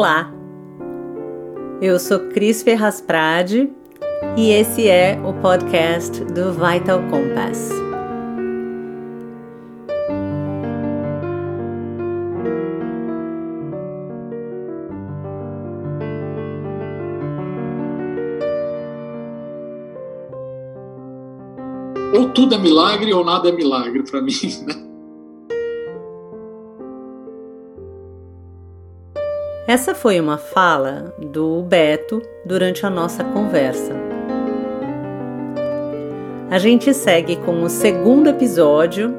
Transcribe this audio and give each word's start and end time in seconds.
Olá, 0.00 0.32
eu 1.82 1.98
sou 1.98 2.18
Cris 2.30 2.62
Ferraz 2.62 3.02
Prade 3.02 3.70
e 4.34 4.48
esse 4.50 4.88
é 4.88 5.20
o 5.22 5.34
podcast 5.42 6.24
do 6.24 6.54
Vital 6.54 7.02
Compass. 7.10 7.68
Ou 22.14 22.30
tudo 22.30 22.54
é 22.54 22.58
milagre 22.58 23.12
ou 23.12 23.22
nada 23.22 23.50
é 23.50 23.52
milagre 23.52 24.02
para 24.02 24.22
mim, 24.22 24.32
né? 24.66 24.89
Essa 29.70 29.94
foi 29.94 30.18
uma 30.18 30.36
fala 30.36 31.14
do 31.16 31.62
Beto 31.62 32.20
durante 32.44 32.84
a 32.84 32.90
nossa 32.90 33.22
conversa. 33.22 33.94
A 36.50 36.58
gente 36.58 36.92
segue 36.92 37.36
com 37.36 37.62
o 37.62 37.70
segundo 37.70 38.28
episódio 38.28 39.14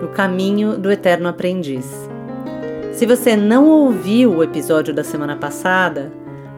do 0.00 0.08
Caminho 0.08 0.78
do 0.78 0.90
Eterno 0.90 1.28
Aprendiz. 1.28 1.84
Se 2.94 3.04
você 3.04 3.36
não 3.36 3.68
ouviu 3.68 4.36
o 4.36 4.42
episódio 4.42 4.94
da 4.94 5.04
semana 5.04 5.36
passada, 5.36 6.10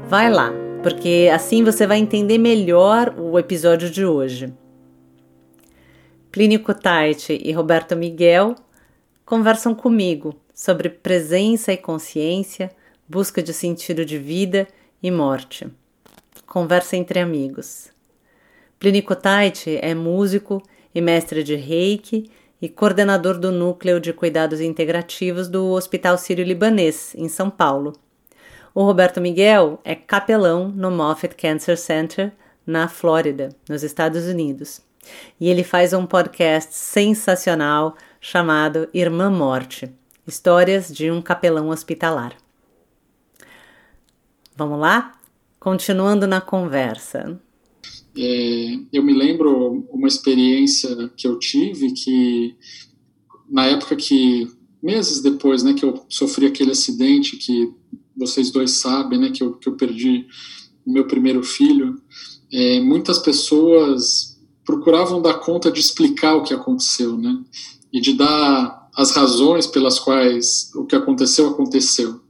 vai 0.07 0.31
lá, 0.31 0.53
porque 0.81 1.29
assim 1.35 1.65
você 1.65 1.85
vai 1.85 1.99
entender 1.99 2.39
melhor 2.39 3.13
o 3.19 3.37
episódio 3.37 3.91
de 3.91 4.07
hoje. 4.07 4.55
Plínio 6.31 6.61
Kutaiti 6.61 7.41
e 7.43 7.51
Roberto 7.51 7.97
Miguel 7.97 8.55
conversam 9.27 9.75
comigo 9.75 10.33
sobre 10.55 10.89
presença 10.89 11.73
e 11.73 11.77
consciência 11.77 12.71
busca 13.09 13.43
de 13.43 13.53
sentido 13.53 14.05
de 14.05 14.19
vida 14.19 14.67
e 15.03 15.11
morte. 15.11 15.67
Conversa 16.47 16.97
entre 16.97 17.19
amigos. 17.19 17.91
Plínio 18.79 19.03
Tait 19.17 19.65
é 19.81 19.95
músico 19.95 20.63
e 20.95 21.01
mestre 21.01 21.43
de 21.43 21.55
reiki 21.55 22.31
e 22.61 22.69
coordenador 22.69 23.39
do 23.39 23.51
Núcleo 23.51 24.01
de 24.01 24.13
Cuidados 24.13 24.61
Integrativos 24.61 25.49
do 25.49 25.71
Hospital 25.71 26.17
Sírio-Libanês, 26.17 27.15
em 27.17 27.29
São 27.29 27.51
Paulo. 27.51 27.93
O 28.75 28.85
Roberto 28.85 29.21
Miguel 29.21 29.81
é 29.85 29.95
capelão 29.95 30.69
no 30.69 30.91
Moffitt 30.91 31.35
Cancer 31.35 31.77
Center, 31.77 32.33
na 32.67 32.89
Flórida, 32.89 33.51
nos 33.69 33.83
Estados 33.83 34.27
Unidos. 34.27 34.81
E 35.41 35.49
ele 35.49 35.65
faz 35.65 35.93
um 35.93 36.07
podcast 36.07 36.75
sensacional 36.75 37.97
chamado 38.21 38.89
Irmã 38.95 39.29
Morte 39.29 39.93
Histórias 40.25 40.93
de 40.93 41.11
um 41.11 41.21
Capelão 41.21 41.69
Hospitalar. 41.71 42.37
Vamos 44.57 44.79
lá? 44.79 45.19
Continuando 45.59 46.27
na 46.27 46.41
conversa. 46.41 47.41
É, 48.17 48.79
eu 48.93 49.03
me 49.03 49.15
lembro 49.15 49.87
uma 49.91 50.07
experiência 50.07 51.11
que 51.17 51.27
eu 51.27 51.39
tive 51.39 51.93
que 51.93 52.55
na 53.49 53.67
época 53.67 53.97
que 53.97 54.49
meses 54.83 55.23
depois, 55.23 55.63
né, 55.63 55.75
que 55.75 55.85
eu 55.85 56.05
sofri 56.09 56.47
aquele 56.47 56.73
acidente 56.73 57.37
que 57.37 57.73
vocês 58.17 58.51
dois 58.51 58.73
sabem, 58.73 59.19
né, 59.19 59.31
que 59.31 59.43
eu, 59.43 59.55
que 59.55 59.69
eu 59.69 59.77
perdi 59.77 60.27
o 60.85 60.93
meu 60.93 61.07
primeiro 61.07 61.43
filho, 61.43 62.01
é, 62.53 62.81
muitas 62.81 63.19
pessoas 63.19 64.39
procuravam 64.65 65.23
dar 65.23 65.35
conta 65.35 65.71
de 65.71 65.81
explicar 65.81 66.35
o 66.35 66.43
que 66.43 66.53
aconteceu, 66.53 67.17
né, 67.17 67.43
e 67.93 68.01
de 68.01 68.15
dar 68.15 68.91
as 68.95 69.13
razões 69.13 69.67
pelas 69.67 69.99
quais 69.99 70.71
o 70.75 70.85
que 70.85 70.97
aconteceu 70.97 71.49
aconteceu. 71.49 72.21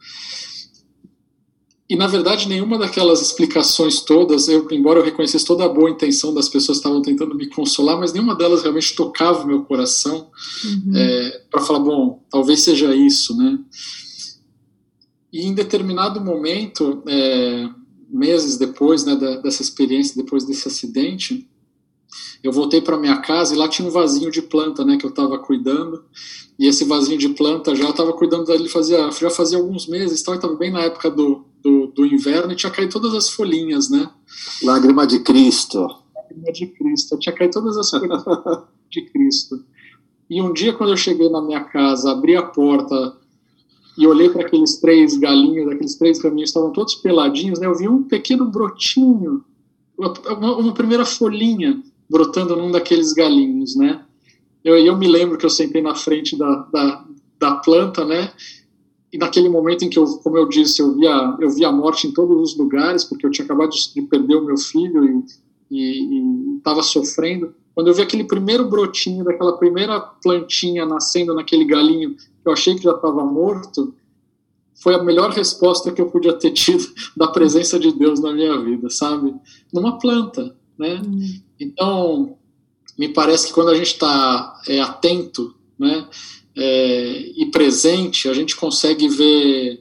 E, 1.92 1.97
na 1.97 2.06
verdade, 2.06 2.48
nenhuma 2.48 2.78
daquelas 2.78 3.20
explicações 3.20 4.00
todas, 4.00 4.48
eu, 4.48 4.66
embora 4.70 4.98
eu 4.98 5.04
reconhecesse 5.04 5.44
toda 5.44 5.66
a 5.66 5.69
boa 5.69 5.91
intenção 5.91 6.32
das 6.32 6.48
pessoas 6.48 6.78
que 6.78 6.84
estavam 6.86 7.03
tentando 7.03 7.34
me 7.34 7.47
consolar, 7.50 7.98
mas 8.00 8.14
nenhuma 8.14 8.34
delas 8.34 8.62
realmente 8.62 8.97
tocava 8.97 9.44
o 9.44 9.47
meu 9.47 9.62
coração 9.62 10.31
uhum. 10.64 10.97
é, 10.97 11.42
para 11.50 11.60
falar, 11.60 11.81
bom, 11.81 12.25
talvez 12.31 12.60
seja 12.60 12.97
isso, 12.97 13.36
né? 13.36 13.58
E 15.31 15.42
em 15.47 15.52
determinado 15.52 16.19
momento, 16.19 17.02
é, 17.06 17.69
meses 18.08 18.56
depois 18.56 19.04
né, 19.04 19.14
da, 19.14 19.36
dessa 19.42 19.60
experiência, 19.60 20.16
depois 20.16 20.47
desse 20.47 20.66
acidente, 20.66 21.47
eu 22.42 22.52
voltei 22.52 22.81
para 22.81 22.97
minha 22.97 23.19
casa 23.19 23.54
e 23.54 23.58
lá 23.58 23.69
tinha 23.69 23.86
um 23.86 23.91
vasinho 23.91 24.31
de 24.31 24.41
planta, 24.41 24.82
né, 24.82 24.97
que 24.97 25.04
eu 25.04 25.10
estava 25.10 25.38
cuidando. 25.38 26.06
E 26.58 26.66
esse 26.66 26.86
vasinho 26.86 27.19
de 27.19 27.28
planta 27.28 27.76
já 27.76 27.91
estava 27.91 28.14
cuidando 28.14 28.47
dele 28.47 28.70
fazia 28.70 29.10
já 29.10 29.28
fazia 29.28 29.58
alguns 29.58 29.86
meses, 29.86 30.20
estava 30.20 30.56
bem 30.56 30.70
na 30.70 30.81
época 30.81 31.10
do, 31.10 31.51
do, 31.62 31.86
do, 31.88 32.06
inverno 32.06 32.52
e 32.52 32.56
tinha 32.56 32.72
caído 32.72 32.92
todas 32.92 33.14
as 33.14 33.30
folhinhas, 33.30 33.88
né? 33.90 34.10
Lágrima 34.62 35.06
de 35.06 35.20
Cristo. 35.20 35.80
Lágrima 36.14 36.52
de 36.52 36.66
Cristo. 36.66 37.18
Tinha 37.18 37.34
caído 37.34 37.52
todas 37.54 37.76
as 37.76 37.90
folhinhas 37.90 38.24
de 38.90 39.02
Cristo. 39.02 39.64
E 40.28 40.40
um 40.40 40.52
dia 40.52 40.72
quando 40.72 40.90
eu 40.90 40.96
cheguei 40.96 41.28
na 41.28 41.42
minha 41.42 41.62
casa, 41.62 42.10
abri 42.10 42.36
a 42.36 42.42
porta 42.42 43.16
e 43.96 44.06
olhei 44.06 44.30
para 44.30 44.46
aqueles 44.46 44.80
três 44.80 45.16
galinhos, 45.18 45.70
aqueles 45.70 45.96
três 45.96 46.20
caminhos 46.20 46.50
estavam 46.50 46.72
todos 46.72 46.94
peladinhos, 46.96 47.58
né? 47.58 47.66
Eu 47.66 47.76
vi 47.76 47.88
um 47.88 48.02
pequeno 48.02 48.46
brotinho, 48.46 49.44
uma, 49.96 50.56
uma 50.56 50.74
primeira 50.74 51.04
folhinha 51.04 51.82
brotando 52.08 52.56
num 52.56 52.70
daqueles 52.70 53.12
galinhos, 53.12 53.76
né? 53.76 54.04
Eu, 54.64 54.76
eu 54.78 54.96
me 54.96 55.08
lembro 55.08 55.36
que 55.36 55.44
eu 55.44 55.50
sentei 55.50 55.82
na 55.82 55.94
frente 55.94 56.36
da, 56.36 56.68
da, 56.72 57.04
da 57.38 57.54
planta, 57.56 58.04
né? 58.04 58.32
E 59.12 59.18
naquele 59.18 59.48
momento 59.48 59.84
em 59.84 59.90
que 59.90 59.98
eu, 59.98 60.06
como 60.18 60.38
eu 60.38 60.48
disse, 60.48 60.80
eu 60.80 60.94
via, 60.94 61.36
eu 61.38 61.50
via 61.50 61.68
a 61.68 61.72
morte 61.72 62.06
em 62.06 62.12
todos 62.12 62.52
os 62.52 62.56
lugares, 62.56 63.04
porque 63.04 63.26
eu 63.26 63.30
tinha 63.30 63.44
acabado 63.44 63.70
de 63.70 64.02
perder 64.02 64.36
o 64.36 64.44
meu 64.44 64.56
filho 64.56 65.24
e 65.70 66.56
estava 66.56 66.82
sofrendo. 66.82 67.54
Quando 67.74 67.88
eu 67.88 67.94
vi 67.94 68.02
aquele 68.02 68.24
primeiro 68.24 68.68
brotinho 68.68 69.24
daquela 69.24 69.56
primeira 69.58 70.00
plantinha 70.00 70.86
nascendo 70.86 71.34
naquele 71.34 71.64
galinho, 71.64 72.14
que 72.14 72.46
eu 72.46 72.52
achei 72.52 72.74
que 72.74 72.82
já 72.82 72.92
estava 72.92 73.24
morto, 73.24 73.94
foi 74.82 74.94
a 74.94 75.02
melhor 75.02 75.30
resposta 75.30 75.92
que 75.92 76.00
eu 76.00 76.10
podia 76.10 76.32
ter 76.32 76.50
tido 76.52 76.84
da 77.16 77.28
presença 77.28 77.78
de 77.78 77.92
Deus 77.92 78.20
na 78.20 78.32
minha 78.32 78.58
vida, 78.58 78.88
sabe? 78.90 79.34
Numa 79.72 79.98
planta, 79.98 80.56
né? 80.78 81.00
Hum. 81.06 81.40
Então, 81.60 82.36
me 82.98 83.08
parece 83.08 83.46
que 83.48 83.52
quando 83.52 83.70
a 83.70 83.76
gente 83.76 83.92
está 83.92 84.60
é, 84.66 84.80
atento, 84.80 85.54
né, 85.78 86.06
é, 86.56 87.32
e 87.36 87.46
presente, 87.50 88.28
a 88.28 88.34
gente 88.34 88.56
consegue 88.56 89.08
ver 89.08 89.80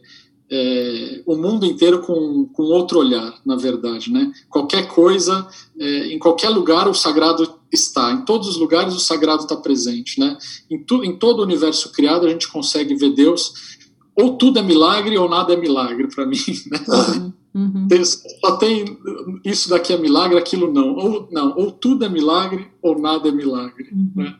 é, 0.49 1.21
o 1.25 1.35
mundo 1.37 1.65
inteiro 1.65 2.01
com, 2.01 2.45
com 2.45 2.63
outro 2.63 2.99
olhar, 2.99 3.33
na 3.45 3.55
verdade, 3.55 4.11
né? 4.11 4.31
Qualquer 4.49 4.87
coisa, 4.87 5.47
é, 5.79 6.07
em 6.13 6.19
qualquer 6.19 6.49
lugar, 6.49 6.89
o 6.89 6.93
sagrado 6.93 7.57
está. 7.71 8.11
Em 8.11 8.25
todos 8.25 8.49
os 8.49 8.57
lugares, 8.57 8.93
o 8.93 8.99
sagrado 8.99 9.43
está 9.43 9.55
presente, 9.55 10.19
né? 10.19 10.37
Em, 10.69 10.83
tu, 10.83 11.03
em 11.03 11.17
todo 11.17 11.39
o 11.39 11.43
universo 11.43 11.91
criado, 11.93 12.25
a 12.25 12.29
gente 12.29 12.51
consegue 12.51 12.95
ver 12.95 13.11
Deus. 13.11 13.71
Ou 14.13 14.35
tudo 14.37 14.59
é 14.59 14.61
milagre 14.61 15.17
ou 15.17 15.29
nada 15.29 15.53
é 15.53 15.55
milagre 15.55 16.09
para 16.13 16.25
mim, 16.25 16.35
né? 16.69 16.79
Uhum. 16.87 17.33
Uhum. 17.53 17.87
Tem, 17.87 18.03
só 18.03 18.57
tem 18.57 18.97
isso 19.43 19.69
daqui 19.69 19.93
é 19.93 19.97
milagre, 19.97 20.37
aquilo 20.37 20.71
não. 20.71 20.95
Ou 20.95 21.27
não, 21.31 21.55
ou 21.57 21.71
tudo 21.71 22.05
é 22.05 22.09
milagre 22.09 22.67
ou 22.81 22.99
nada 22.99 23.29
é 23.29 23.31
milagre. 23.31 23.89
Uhum. 23.91 24.11
Né? 24.15 24.35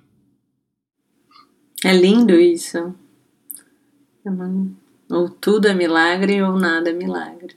É 1.83 1.93
lindo 1.93 2.33
isso. 2.33 2.93
Ou 5.09 5.29
tudo 5.29 5.67
é 5.67 5.73
milagre 5.73 6.41
ou 6.41 6.57
nada 6.57 6.89
é 6.89 6.93
milagre. 6.93 7.55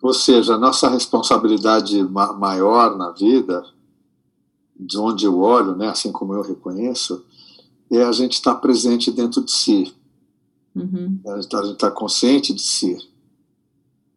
Ou 0.00 0.12
seja, 0.12 0.54
a 0.54 0.58
nossa 0.58 0.88
responsabilidade 0.88 2.02
ma 2.02 2.32
maior 2.32 2.96
na 2.96 3.10
vida, 3.10 3.64
de 4.78 4.98
onde 4.98 5.24
eu 5.24 5.38
olho, 5.38 5.76
né, 5.76 5.88
assim 5.88 6.10
como 6.10 6.34
eu 6.34 6.42
reconheço, 6.42 7.24
é 7.90 8.02
a 8.02 8.12
gente 8.12 8.32
estar 8.32 8.56
presente 8.56 9.10
dentro 9.10 9.42
de 9.44 9.52
si 9.52 9.94
Uhum. 10.74 11.20
A 11.26 11.34
gente 11.34 11.44
está 11.44 11.74
tá 11.74 11.90
consciente 11.90 12.52
de 12.52 12.62
si. 12.62 12.96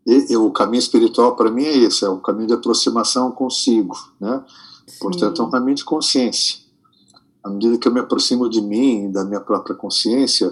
E, 0.06 0.34
e 0.34 0.38
o 0.38 0.52
caminho 0.52 0.80
espiritual, 0.80 1.36
para 1.36 1.52
mim, 1.52 1.64
é 1.64 1.78
esse: 1.78 2.06
é 2.06 2.10
um 2.10 2.20
caminho 2.20 2.48
de 2.48 2.54
aproximação 2.54 3.32
consigo. 3.32 3.96
Né? 4.20 4.44
Portanto, 5.00 5.42
é 5.42 5.46
um 5.46 5.50
caminho 5.50 5.76
de 5.76 5.84
consciência. 5.84 6.65
À 7.46 7.50
medida 7.50 7.78
que 7.78 7.88
eu 7.88 7.94
me 7.94 8.00
aproximo 8.00 8.50
de 8.50 8.60
mim, 8.60 9.12
da 9.12 9.24
minha 9.24 9.40
própria 9.40 9.76
consciência, 9.76 10.52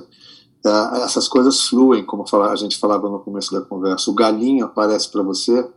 é, 0.64 1.02
essas 1.02 1.28
coisas 1.28 1.62
fluem, 1.68 2.06
como 2.06 2.24
a 2.32 2.56
gente 2.56 2.78
falava 2.78 3.10
no 3.10 3.20
começo 3.20 3.52
da 3.52 3.62
conversa. 3.62 4.12
O 4.12 4.14
galinho 4.14 4.64
aparece 4.64 5.10
para 5.10 5.24
você. 5.24 5.68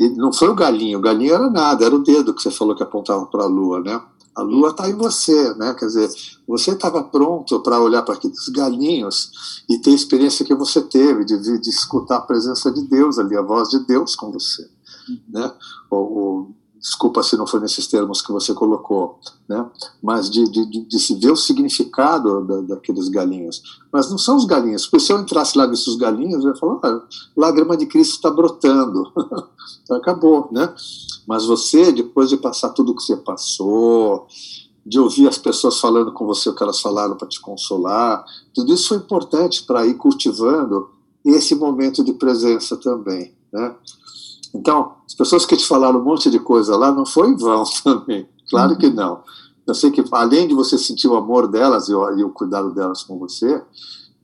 E 0.00 0.08
não 0.08 0.32
foi 0.32 0.48
o 0.48 0.54
galinho, 0.54 0.98
o 0.98 1.02
galinho 1.02 1.34
era 1.34 1.50
nada, 1.50 1.84
era 1.84 1.94
o 1.94 2.02
dedo 2.02 2.32
que 2.32 2.40
você 2.40 2.50
falou 2.50 2.74
que 2.74 2.82
apontava 2.82 3.26
para 3.26 3.44
a 3.44 3.46
lua, 3.46 3.80
né? 3.80 4.00
A 4.34 4.40
lua 4.40 4.70
está 4.70 4.88
em 4.88 4.94
você, 4.94 5.52
né? 5.54 5.74
Quer 5.74 5.86
dizer, 5.86 6.10
você 6.48 6.70
estava 6.70 7.04
pronto 7.04 7.60
para 7.60 7.78
olhar 7.78 8.00
para 8.02 8.14
aqueles 8.14 8.48
galinhos 8.48 9.62
e 9.68 9.78
ter 9.78 9.90
a 9.90 9.94
experiência 9.94 10.46
que 10.46 10.54
você 10.54 10.80
teve 10.80 11.26
de, 11.26 11.60
de, 11.60 11.68
escutar 11.68 12.16
a 12.16 12.22
presença 12.22 12.72
de 12.72 12.88
Deus 12.88 13.18
ali, 13.18 13.36
a 13.36 13.42
voz 13.42 13.68
de 13.68 13.80
Deus 13.80 14.16
com 14.16 14.32
você, 14.32 14.66
né? 15.28 15.52
Ou 15.90 16.54
desculpa 16.86 17.20
se 17.20 17.36
não 17.36 17.48
foi 17.48 17.58
nesses 17.58 17.88
termos 17.88 18.22
que 18.22 18.30
você 18.30 18.54
colocou, 18.54 19.18
né? 19.48 19.68
mas 20.00 20.30
de, 20.30 20.44
de, 20.44 20.86
de 20.86 20.98
se 21.00 21.16
ver 21.16 21.32
o 21.32 21.36
significado 21.36 22.44
da, 22.44 22.60
daqueles 22.60 23.08
galinhos. 23.08 23.60
Mas 23.92 24.08
não 24.08 24.16
são 24.16 24.36
os 24.36 24.44
galinhos, 24.44 24.86
porque 24.86 25.04
se 25.04 25.12
eu 25.12 25.18
entrasse 25.18 25.58
lá 25.58 25.64
e 25.64 25.70
visse 25.70 25.90
os 25.90 25.96
galinhos, 25.96 26.44
eu 26.44 26.50
ia 26.50 26.56
falar, 26.56 26.78
ah, 26.84 27.02
lágrima 27.36 27.76
de 27.76 27.86
Cristo 27.86 28.14
está 28.14 28.30
brotando. 28.30 29.12
então 29.82 29.96
acabou, 29.96 30.48
né? 30.52 30.72
Mas 31.26 31.44
você, 31.44 31.90
depois 31.90 32.28
de 32.28 32.36
passar 32.36 32.68
tudo 32.68 32.92
o 32.92 32.94
que 32.94 33.02
você 33.02 33.16
passou, 33.16 34.28
de 34.84 35.00
ouvir 35.00 35.26
as 35.26 35.38
pessoas 35.38 35.80
falando 35.80 36.12
com 36.12 36.24
você 36.24 36.48
o 36.48 36.54
que 36.54 36.62
elas 36.62 36.80
falaram 36.80 37.16
para 37.16 37.26
te 37.26 37.40
consolar, 37.40 38.24
tudo 38.54 38.72
isso 38.72 38.90
foi 38.90 38.98
importante 38.98 39.64
para 39.64 39.84
ir 39.84 39.94
cultivando 39.94 40.88
esse 41.24 41.56
momento 41.56 42.04
de 42.04 42.12
presença 42.12 42.76
também, 42.76 43.34
né? 43.52 43.74
Então, 44.54 44.94
as 45.06 45.14
pessoas 45.14 45.44
que 45.44 45.56
te 45.56 45.66
falaram 45.66 46.00
um 46.00 46.04
monte 46.04 46.30
de 46.30 46.38
coisa 46.38 46.76
lá 46.76 46.92
não 46.92 47.04
foi 47.04 47.28
em 47.28 47.36
vão 47.36 47.64
também, 47.84 48.28
claro 48.48 48.72
uhum. 48.72 48.78
que 48.78 48.90
não. 48.90 49.22
Eu 49.66 49.74
sei 49.74 49.90
que 49.90 50.04
além 50.12 50.46
de 50.46 50.54
você 50.54 50.78
sentir 50.78 51.08
o 51.08 51.16
amor 51.16 51.48
delas 51.48 51.88
e 51.88 51.94
o, 51.94 52.18
e 52.18 52.22
o 52.22 52.30
cuidado 52.30 52.72
delas 52.72 53.02
com 53.02 53.18
você, 53.18 53.62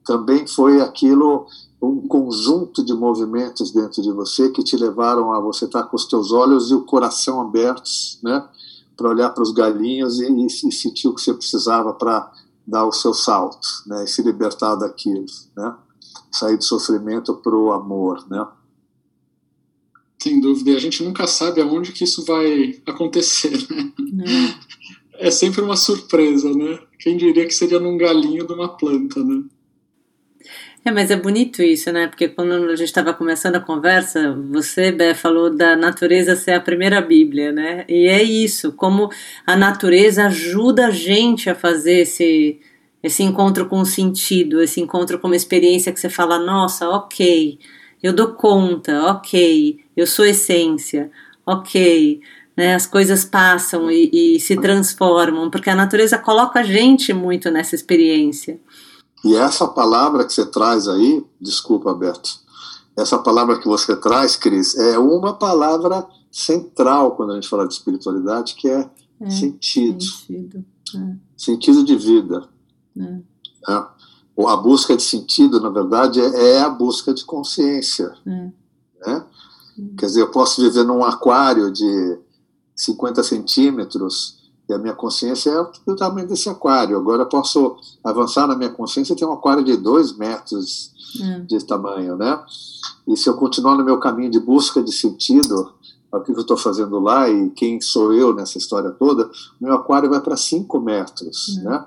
também 0.04 0.46
foi 0.46 0.80
aquilo 0.80 1.46
um 1.82 2.06
conjunto 2.06 2.84
de 2.84 2.94
movimentos 2.94 3.72
dentro 3.72 4.00
de 4.02 4.12
você 4.12 4.50
que 4.50 4.62
te 4.62 4.76
levaram 4.76 5.32
a 5.32 5.40
você 5.40 5.64
estar 5.64 5.82
com 5.84 5.96
os 5.96 6.06
teus 6.06 6.30
olhos 6.30 6.70
e 6.70 6.74
o 6.74 6.84
coração 6.84 7.40
abertos, 7.40 8.20
né, 8.22 8.46
para 8.96 9.08
olhar 9.08 9.30
para 9.30 9.42
os 9.42 9.50
galinhos 9.50 10.20
e, 10.20 10.30
e, 10.30 10.46
e, 10.46 10.72
sentir 10.72 11.08
o 11.08 11.14
que 11.14 11.20
você 11.20 11.34
precisava 11.34 11.92
para 11.92 12.30
dar 12.64 12.86
o 12.86 12.92
seu 12.92 13.12
salto, 13.12 13.66
né, 13.86 14.04
e 14.04 14.06
se 14.06 14.22
libertar 14.22 14.76
daquilo, 14.76 15.26
né, 15.56 15.74
sair 16.30 16.56
do 16.56 16.62
sofrimento 16.62 17.34
para 17.34 17.56
o 17.56 17.72
amor, 17.72 18.24
né. 18.30 18.46
Sem 20.22 20.38
dúvida, 20.38 20.70
e 20.70 20.76
a 20.76 20.78
gente 20.78 21.02
nunca 21.02 21.26
sabe 21.26 21.60
aonde 21.60 21.90
que 21.90 22.04
isso 22.04 22.24
vai 22.24 22.80
acontecer, 22.86 23.50
né? 23.68 23.92
É. 25.18 25.26
é 25.26 25.30
sempre 25.32 25.60
uma 25.60 25.76
surpresa, 25.76 26.56
né? 26.56 26.78
Quem 26.96 27.16
diria 27.16 27.44
que 27.44 27.52
seria 27.52 27.80
num 27.80 27.96
galinho 27.96 28.46
de 28.46 28.52
uma 28.52 28.68
planta, 28.68 29.18
né? 29.18 29.42
É, 30.84 30.92
mas 30.92 31.10
é 31.10 31.16
bonito 31.16 31.60
isso, 31.60 31.90
né? 31.90 32.06
Porque 32.06 32.28
quando 32.28 32.52
a 32.52 32.76
gente 32.76 32.86
estava 32.86 33.12
começando 33.12 33.56
a 33.56 33.60
conversa, 33.60 34.32
você, 34.48 34.92
Bé, 34.92 35.12
falou 35.12 35.50
da 35.50 35.74
natureza 35.74 36.36
ser 36.36 36.52
a 36.52 36.60
primeira 36.60 37.00
Bíblia, 37.00 37.50
né? 37.50 37.84
E 37.88 38.06
é 38.06 38.22
isso, 38.22 38.70
como 38.70 39.10
a 39.44 39.56
natureza 39.56 40.26
ajuda 40.26 40.86
a 40.86 40.90
gente 40.92 41.50
a 41.50 41.54
fazer 41.56 42.02
esse, 42.02 42.60
esse 43.02 43.24
encontro 43.24 43.66
com 43.66 43.84
sentido, 43.84 44.62
esse 44.62 44.80
encontro 44.80 45.18
com 45.18 45.26
uma 45.26 45.34
experiência 45.34 45.92
que 45.92 45.98
você 45.98 46.08
fala, 46.08 46.38
nossa, 46.38 46.88
ok, 46.88 47.58
eu 48.02 48.12
dou 48.12 48.28
conta, 48.28 49.04
ok, 49.10 49.78
eu 49.96 50.06
sou 50.06 50.24
essência, 50.24 51.10
ok. 51.46 52.20
Né, 52.54 52.74
as 52.74 52.86
coisas 52.86 53.24
passam 53.24 53.90
e, 53.90 54.10
e 54.12 54.40
se 54.40 54.54
transformam, 54.56 55.48
porque 55.48 55.70
a 55.70 55.74
natureza 55.74 56.18
coloca 56.18 56.60
a 56.60 56.62
gente 56.62 57.10
muito 57.14 57.50
nessa 57.50 57.74
experiência. 57.74 58.60
E 59.24 59.34
essa 59.34 59.66
palavra 59.66 60.26
que 60.26 60.32
você 60.34 60.44
traz 60.44 60.86
aí, 60.86 61.24
desculpa, 61.40 61.94
Beto, 61.94 62.42
essa 62.96 63.18
palavra 63.18 63.58
que 63.58 63.66
você 63.66 63.96
traz, 63.96 64.36
Cris, 64.36 64.76
é 64.76 64.98
uma 64.98 65.32
palavra 65.32 66.06
central 66.30 67.16
quando 67.16 67.32
a 67.32 67.34
gente 67.36 67.48
fala 67.48 67.66
de 67.66 67.72
espiritualidade, 67.72 68.54
que 68.54 68.68
é, 68.68 68.90
é 69.20 69.30
sentido. 69.30 70.02
Sentido, 70.02 70.64
é. 70.94 71.16
sentido 71.36 71.84
de 71.84 71.96
vida. 71.96 72.48
É. 72.98 73.18
A 74.38 74.56
busca 74.56 74.96
de 74.96 75.02
sentido, 75.02 75.60
na 75.60 75.68
verdade, 75.68 76.20
é, 76.20 76.56
é 76.56 76.60
a 76.60 76.68
busca 76.68 77.12
de 77.12 77.24
consciência. 77.24 78.12
É. 78.26 78.52
Né? 79.06 79.24
Quer 79.98 80.06
dizer, 80.06 80.20
eu 80.22 80.30
posso 80.30 80.60
viver 80.60 80.84
num 80.84 81.04
aquário 81.04 81.70
de 81.70 82.18
50 82.74 83.22
centímetros 83.22 84.42
e 84.68 84.72
a 84.72 84.78
minha 84.78 84.94
consciência 84.94 85.50
é 85.50 85.60
o 85.60 85.96
tamanho 85.96 86.26
desse 86.26 86.48
aquário. 86.48 86.96
Agora 86.96 87.22
eu 87.22 87.28
posso 87.28 87.76
avançar 88.02 88.46
na 88.46 88.56
minha 88.56 88.70
consciência 88.70 89.12
e 89.12 89.16
ter 89.16 89.24
um 89.24 89.32
aquário 89.32 89.64
de 89.64 89.76
dois 89.76 90.16
metros 90.16 90.92
hum. 91.20 91.44
de 91.46 91.64
tamanho, 91.64 92.16
né? 92.16 92.42
E 93.06 93.16
se 93.16 93.28
eu 93.28 93.34
continuar 93.36 93.76
no 93.76 93.84
meu 93.84 93.98
caminho 93.98 94.30
de 94.30 94.40
busca 94.40 94.82
de 94.82 94.92
sentido, 94.92 95.72
o 96.12 96.20
que 96.20 96.32
eu 96.32 96.40
estou 96.40 96.56
fazendo 96.56 96.98
lá 96.98 97.28
e 97.28 97.50
quem 97.50 97.80
sou 97.80 98.12
eu 98.12 98.34
nessa 98.34 98.58
história 98.58 98.90
toda, 98.90 99.30
meu 99.60 99.74
aquário 99.74 100.10
vai 100.10 100.20
para 100.20 100.36
cinco 100.36 100.80
metros, 100.80 101.58
hum. 101.58 101.64
né? 101.64 101.84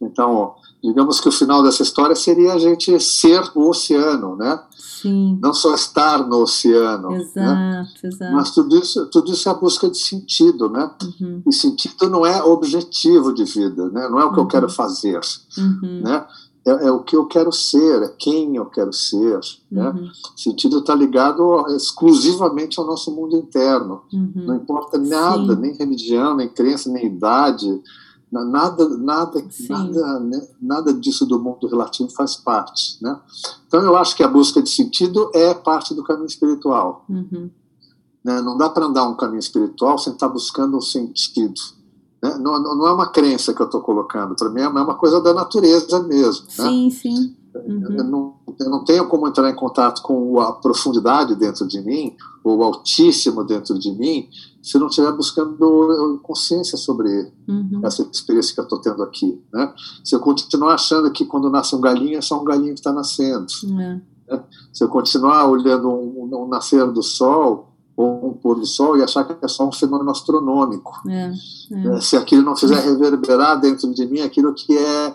Então, 0.00 0.54
digamos 0.82 1.20
que 1.20 1.28
o 1.28 1.32
final 1.32 1.62
dessa 1.62 1.82
história 1.82 2.14
seria 2.14 2.54
a 2.54 2.58
gente 2.58 2.98
ser 3.00 3.42
o 3.54 3.68
oceano, 3.68 4.36
né? 4.36 4.60
Sim. 4.76 5.38
Não 5.40 5.54
só 5.54 5.74
estar 5.74 6.26
no 6.26 6.42
oceano. 6.42 7.14
Exato, 7.14 7.36
né? 7.36 7.88
exato. 8.02 8.32
Mas 8.32 8.50
tudo 8.50 8.76
isso, 8.76 9.06
tudo 9.06 9.32
isso 9.32 9.48
é 9.48 9.52
a 9.52 9.54
busca 9.54 9.88
de 9.88 9.98
sentido, 9.98 10.68
né? 10.68 10.90
Uhum. 11.20 11.42
E 11.46 11.52
sentido 11.52 12.08
não 12.08 12.26
é 12.26 12.42
objetivo 12.42 13.32
de 13.32 13.44
vida, 13.44 13.88
né? 13.90 14.08
Não 14.08 14.18
é 14.18 14.24
o 14.24 14.32
que 14.32 14.38
uhum. 14.38 14.44
eu 14.44 14.48
quero 14.48 14.68
fazer, 14.68 15.20
uhum. 15.56 16.00
né? 16.02 16.26
É, 16.66 16.88
é, 16.88 16.92
o 16.92 17.02
que 17.02 17.16
eu 17.16 17.24
quero 17.26 17.50
ser, 17.50 18.02
é 18.02 18.08
quem 18.08 18.56
eu 18.56 18.66
quero 18.66 18.92
ser, 18.92 19.40
né? 19.70 19.88
Uhum. 19.90 20.10
Sentido 20.36 20.78
está 20.78 20.94
ligado 20.94 21.64
exclusivamente 21.74 22.78
ao 22.78 22.86
nosso 22.86 23.10
mundo 23.14 23.36
interno. 23.36 24.02
Uhum. 24.12 24.32
Não 24.34 24.56
importa 24.56 24.98
nada, 24.98 25.54
Sim. 25.54 25.60
nem 25.60 25.76
religião, 25.76 26.36
nem 26.36 26.48
crença, 26.48 26.90
nem 26.90 27.06
idade, 27.06 27.80
Nada, 28.30 28.88
nada, 28.98 29.48
nada, 29.70 30.20
né, 30.20 30.48
nada 30.60 30.92
disso 30.92 31.24
do 31.24 31.40
mundo 31.40 31.66
relativo 31.66 32.10
faz 32.10 32.36
parte, 32.36 33.02
né? 33.02 33.18
Então 33.66 33.80
eu 33.82 33.96
acho 33.96 34.14
que 34.14 34.22
a 34.22 34.28
busca 34.28 34.60
de 34.62 34.68
sentido 34.68 35.30
é 35.34 35.54
parte 35.54 35.94
do 35.94 36.04
caminho 36.04 36.26
espiritual. 36.26 37.06
Uhum. 37.08 37.50
Né? 38.22 38.42
Não 38.42 38.58
dá 38.58 38.68
para 38.68 38.84
andar 38.84 39.08
um 39.08 39.16
caminho 39.16 39.38
espiritual 39.38 39.98
sem 39.98 40.12
estar 40.12 40.28
buscando 40.28 40.76
um 40.76 40.80
sentido. 40.80 41.58
Né? 42.22 42.36
Não, 42.38 42.60
não 42.62 42.86
é 42.86 42.92
uma 42.92 43.10
crença 43.10 43.54
que 43.54 43.62
eu 43.62 43.66
estou 43.66 43.80
colocando, 43.80 44.34
para 44.34 44.50
mim 44.50 44.60
é 44.60 44.68
uma 44.68 44.94
coisa 44.96 45.20
da 45.20 45.32
natureza 45.32 46.02
mesmo. 46.02 46.46
Né? 46.46 46.68
Sim, 46.68 46.90
sim. 46.90 47.36
Uhum. 47.66 47.96
Eu, 47.96 48.04
não, 48.04 48.34
eu 48.58 48.70
não 48.70 48.84
tenho 48.84 49.08
como 49.08 49.26
entrar 49.26 49.50
em 49.50 49.54
contato 49.54 50.02
com 50.02 50.40
a 50.40 50.52
profundidade 50.52 51.34
dentro 51.34 51.66
de 51.66 51.80
mim, 51.80 52.16
ou 52.44 52.58
o 52.58 52.62
altíssimo 52.62 53.44
dentro 53.44 53.78
de 53.78 53.90
mim, 53.92 54.28
se 54.62 54.78
não 54.78 54.88
estiver 54.88 55.12
buscando 55.12 56.20
consciência 56.22 56.76
sobre 56.76 57.32
uhum. 57.48 57.80
essa 57.84 58.02
experiência 58.02 58.54
que 58.54 58.60
eu 58.60 58.64
estou 58.64 58.80
tendo 58.80 59.02
aqui. 59.02 59.40
Né? 59.52 59.72
Se 60.04 60.14
eu 60.14 60.20
continuar 60.20 60.74
achando 60.74 61.10
que 61.10 61.24
quando 61.24 61.50
nasce 61.50 61.74
um 61.74 61.80
galinho 61.80 62.18
é 62.18 62.22
só 62.22 62.40
um 62.40 62.44
galinho 62.44 62.74
que 62.74 62.80
está 62.80 62.92
nascendo. 62.92 63.46
Uhum. 63.64 63.76
Né? 63.76 64.02
Se 64.72 64.84
eu 64.84 64.88
continuar 64.88 65.46
olhando 65.46 65.88
um, 65.88 66.28
um, 66.32 66.48
nascer 66.48 66.86
do 66.92 67.02
sol 67.02 67.72
ou 67.96 68.30
um 68.30 68.32
pôr 68.34 68.60
do 68.60 68.66
sol 68.66 68.96
e 68.96 69.02
achar 69.02 69.24
que 69.24 69.44
é 69.44 69.48
só 69.48 69.66
um 69.66 69.72
fenômeno 69.72 70.10
astronômico. 70.10 71.00
É, 71.08 71.32
é. 71.72 72.00
Se 72.00 72.16
aquilo 72.16 72.42
não 72.42 72.56
fizer 72.56 72.80
reverberar 72.80 73.60
dentro 73.60 73.92
de 73.92 74.06
mim 74.06 74.20
aquilo 74.20 74.54
que 74.54 74.76
é 74.76 75.14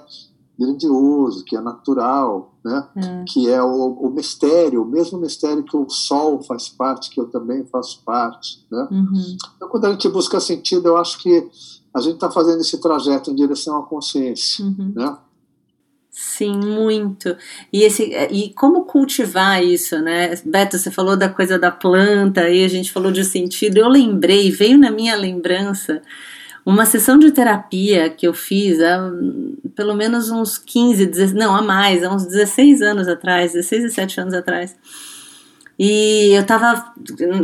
grandioso, 0.58 1.44
que 1.44 1.56
é 1.56 1.62
natural, 1.62 2.54
né? 2.64 2.88
É. 2.96 3.24
que 3.28 3.50
é 3.50 3.62
o, 3.62 3.94
o, 3.94 4.10
mistério, 4.10 4.84
o 4.84 4.86
mesmo 4.86 5.20
mistério 5.20 5.64
que 5.64 5.76
o 5.76 5.90
sol 5.90 6.42
faz 6.44 6.70
parte, 6.70 7.10
que 7.10 7.20
eu 7.20 7.28
também 7.28 7.66
faço 7.66 8.02
parte. 8.06 8.66
Né? 8.72 8.88
Uhum. 8.92 9.38
Então, 9.56 9.68
quando 9.68 9.86
a 9.86 9.92
gente 9.92 10.08
busca 10.10 10.40
sentido, 10.40 10.88
eu 10.88 10.98
acho 10.98 11.18
que 11.20 11.50
a 11.94 12.00
gente 12.00 12.16
está 12.16 12.30
fazendo 12.30 12.62
esse 12.62 12.80
trajeto 12.80 13.32
em 13.32 13.36
direção 13.36 13.78
à 13.78 13.84
consciência. 13.84 14.64
Uhum. 14.64 14.94
Né? 14.96 15.18
Sim, 16.10 16.56
muito. 16.56 17.36
E, 17.72 17.82
esse, 17.82 18.04
e 18.04 18.54
como 18.54 18.86
cultivar 18.86 19.64
isso, 19.64 19.98
né? 20.00 20.36
Beto, 20.46 20.78
você 20.78 20.92
falou 20.92 21.18
da 21.18 21.28
coisa 21.28 21.58
da 21.58 21.72
planta, 21.72 22.42
aí 22.42 22.64
a 22.64 22.68
gente 22.68 22.92
falou 22.92 23.12
de 23.12 23.26
sentido. 23.26 23.78
Eu 23.78 23.90
lembrei, 23.90 24.52
veio 24.52 24.78
na 24.78 24.92
minha 24.92 25.16
lembrança 25.16 26.04
uma 26.66 26.86
sessão 26.86 27.20
de 27.20 27.32
terapia 27.32 28.10
que 28.10 28.28
eu 28.28 28.34
fiz 28.34 28.80
há 28.82 29.12
pelo 29.76 29.96
menos 29.96 30.30
uns 30.30 30.58
15, 30.58 31.06
16, 31.06 31.34
não, 31.34 31.56
há 31.56 31.62
mais, 31.62 32.04
há 32.04 32.14
uns 32.14 32.26
16 32.26 32.82
anos 32.82 33.08
atrás, 33.08 33.54
16, 33.54 33.84
17 33.84 34.22
anos 34.22 34.34
atrás. 34.34 34.76
E 35.78 36.32
eu 36.34 36.42
estava 36.42 36.94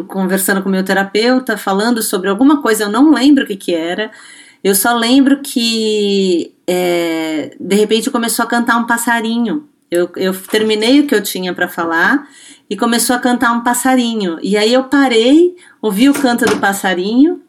conversando 0.07 0.61
com 0.61 0.69
o 0.69 0.71
meu 0.71 0.83
terapeuta, 0.83 1.57
falando 1.57 2.01
sobre 2.01 2.29
alguma 2.29 2.61
coisa, 2.61 2.83
eu 2.83 2.91
não 2.91 3.11
lembro 3.11 3.43
o 3.43 3.47
que, 3.47 3.55
que 3.55 3.73
era. 3.73 4.11
Eu 4.63 4.75
só 4.75 4.95
lembro 4.95 5.41
que 5.41 6.53
é, 6.67 7.55
de 7.59 7.75
repente 7.75 8.11
começou 8.11 8.45
a 8.45 8.47
cantar 8.47 8.77
um 8.77 8.85
passarinho. 8.85 9.67
Eu, 9.89 10.09
eu 10.15 10.39
terminei 10.39 10.99
o 10.99 11.07
que 11.07 11.15
eu 11.15 11.23
tinha 11.23 11.53
para 11.53 11.67
falar 11.67 12.27
e 12.69 12.77
começou 12.77 13.15
a 13.15 13.19
cantar 13.19 13.51
um 13.51 13.63
passarinho. 13.63 14.38
E 14.43 14.55
aí 14.55 14.71
eu 14.71 14.83
parei, 14.83 15.55
ouvi 15.81 16.07
o 16.07 16.13
canto 16.13 16.45
do 16.45 16.57
passarinho 16.57 17.41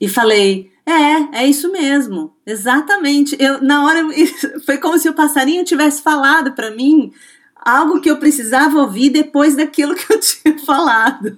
e 0.00 0.08
falei: 0.08 0.72
é, 0.84 1.42
é 1.42 1.46
isso 1.46 1.70
mesmo, 1.70 2.34
exatamente. 2.44 3.36
Eu 3.38 3.62
na 3.62 3.84
hora 3.84 4.00
foi 4.66 4.78
como 4.78 4.98
se 4.98 5.08
o 5.08 5.14
passarinho 5.14 5.64
tivesse 5.64 6.02
falado 6.02 6.52
para 6.52 6.70
mim 6.70 7.12
algo 7.64 8.00
que 8.00 8.10
eu 8.10 8.18
precisava 8.18 8.80
ouvir 8.80 9.10
depois 9.10 9.54
daquilo 9.54 9.94
que 9.94 10.12
eu 10.12 10.18
tinha 10.20 10.58
falado. 10.58 11.36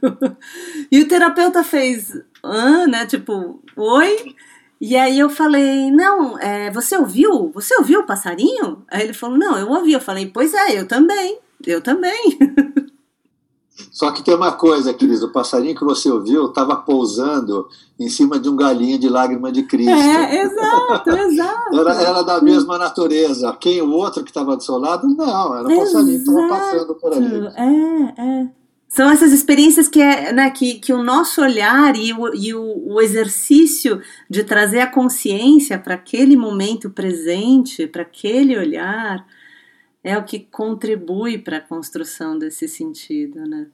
E 0.90 1.00
o 1.00 1.08
terapeuta 1.08 1.62
fez, 1.62 2.18
ah, 2.42 2.86
né? 2.86 3.06
Tipo, 3.06 3.62
oi. 3.76 4.34
E 4.80 4.96
aí 4.96 5.18
eu 5.18 5.30
falei, 5.30 5.90
não, 5.90 6.38
é, 6.38 6.70
você 6.70 6.96
ouviu? 6.96 7.50
Você 7.54 7.74
ouviu 7.76 8.00
o 8.00 8.06
passarinho? 8.06 8.84
Aí 8.90 9.02
ele 9.02 9.12
falou, 9.12 9.38
não, 9.38 9.56
eu 9.56 9.68
ouvi. 9.68 9.92
Eu 9.92 10.00
falei, 10.00 10.30
pois 10.32 10.52
é, 10.52 10.78
eu 10.78 10.86
também, 10.88 11.38
eu 11.66 11.80
também. 11.80 12.38
Só 13.90 14.10
que 14.12 14.22
tem 14.22 14.34
uma 14.34 14.52
coisa, 14.52 14.94
querido, 14.94 15.26
o 15.26 15.32
passarinho 15.32 15.74
que 15.74 15.84
você 15.84 16.10
ouviu 16.10 16.46
estava 16.46 16.76
pousando 16.76 17.68
em 17.98 18.08
cima 18.08 18.38
de 18.38 18.48
um 18.48 18.56
galinho 18.56 18.98
de 18.98 19.08
lágrima 19.08 19.50
de 19.50 19.64
Cristo. 19.64 19.90
É, 19.90 20.42
exato, 20.42 21.10
exato. 21.16 21.80
Era, 21.80 21.94
era 22.02 22.22
da 22.22 22.40
mesma 22.40 22.78
natureza. 22.78 23.56
Quem 23.60 23.82
o 23.82 23.90
outro 23.90 24.22
que 24.22 24.30
estava 24.30 24.56
do 24.56 24.62
seu 24.62 24.78
lado, 24.78 25.06
não, 25.08 25.56
era 25.56 25.66
um 25.68 25.76
passarinho 25.76 26.22
que 26.22 26.30
estava 26.30 26.48
passando 26.48 26.94
por 26.94 27.12
ali. 27.12 27.46
É, 27.56 28.22
é. 28.22 28.48
São 28.88 29.10
essas 29.10 29.32
experiências 29.32 29.88
que, 29.88 30.00
é, 30.00 30.32
né, 30.32 30.50
que, 30.50 30.74
que 30.74 30.92
o 30.92 31.02
nosso 31.02 31.42
olhar 31.42 31.96
e, 31.96 32.12
o, 32.12 32.32
e 32.32 32.54
o, 32.54 32.94
o 32.94 33.00
exercício 33.00 34.00
de 34.30 34.44
trazer 34.44 34.80
a 34.80 34.86
consciência 34.86 35.76
para 35.76 35.94
aquele 35.94 36.36
momento 36.36 36.88
presente, 36.88 37.88
para 37.88 38.02
aquele 38.02 38.56
olhar, 38.56 39.26
é 40.04 40.18
o 40.18 40.24
que 40.24 40.38
contribui 40.38 41.38
para 41.38 41.56
a 41.56 41.60
construção 41.60 42.38
desse 42.38 42.68
sentido, 42.68 43.40
né? 43.40 43.68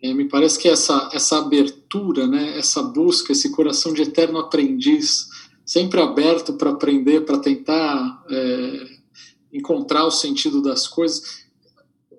É, 0.00 0.14
me 0.14 0.28
parece 0.28 0.58
que 0.58 0.68
essa, 0.68 1.10
essa 1.12 1.38
abertura, 1.38 2.26
né, 2.26 2.56
essa 2.56 2.82
busca, 2.82 3.32
esse 3.32 3.50
coração 3.50 3.92
de 3.92 4.00
eterno 4.00 4.38
aprendiz, 4.38 5.28
sempre 5.66 6.00
aberto 6.00 6.54
para 6.54 6.70
aprender, 6.70 7.26
para 7.26 7.38
tentar 7.38 8.24
é, 8.30 8.86
encontrar 9.52 10.06
o 10.06 10.10
sentido 10.10 10.62
das 10.62 10.88
coisas, 10.88 11.44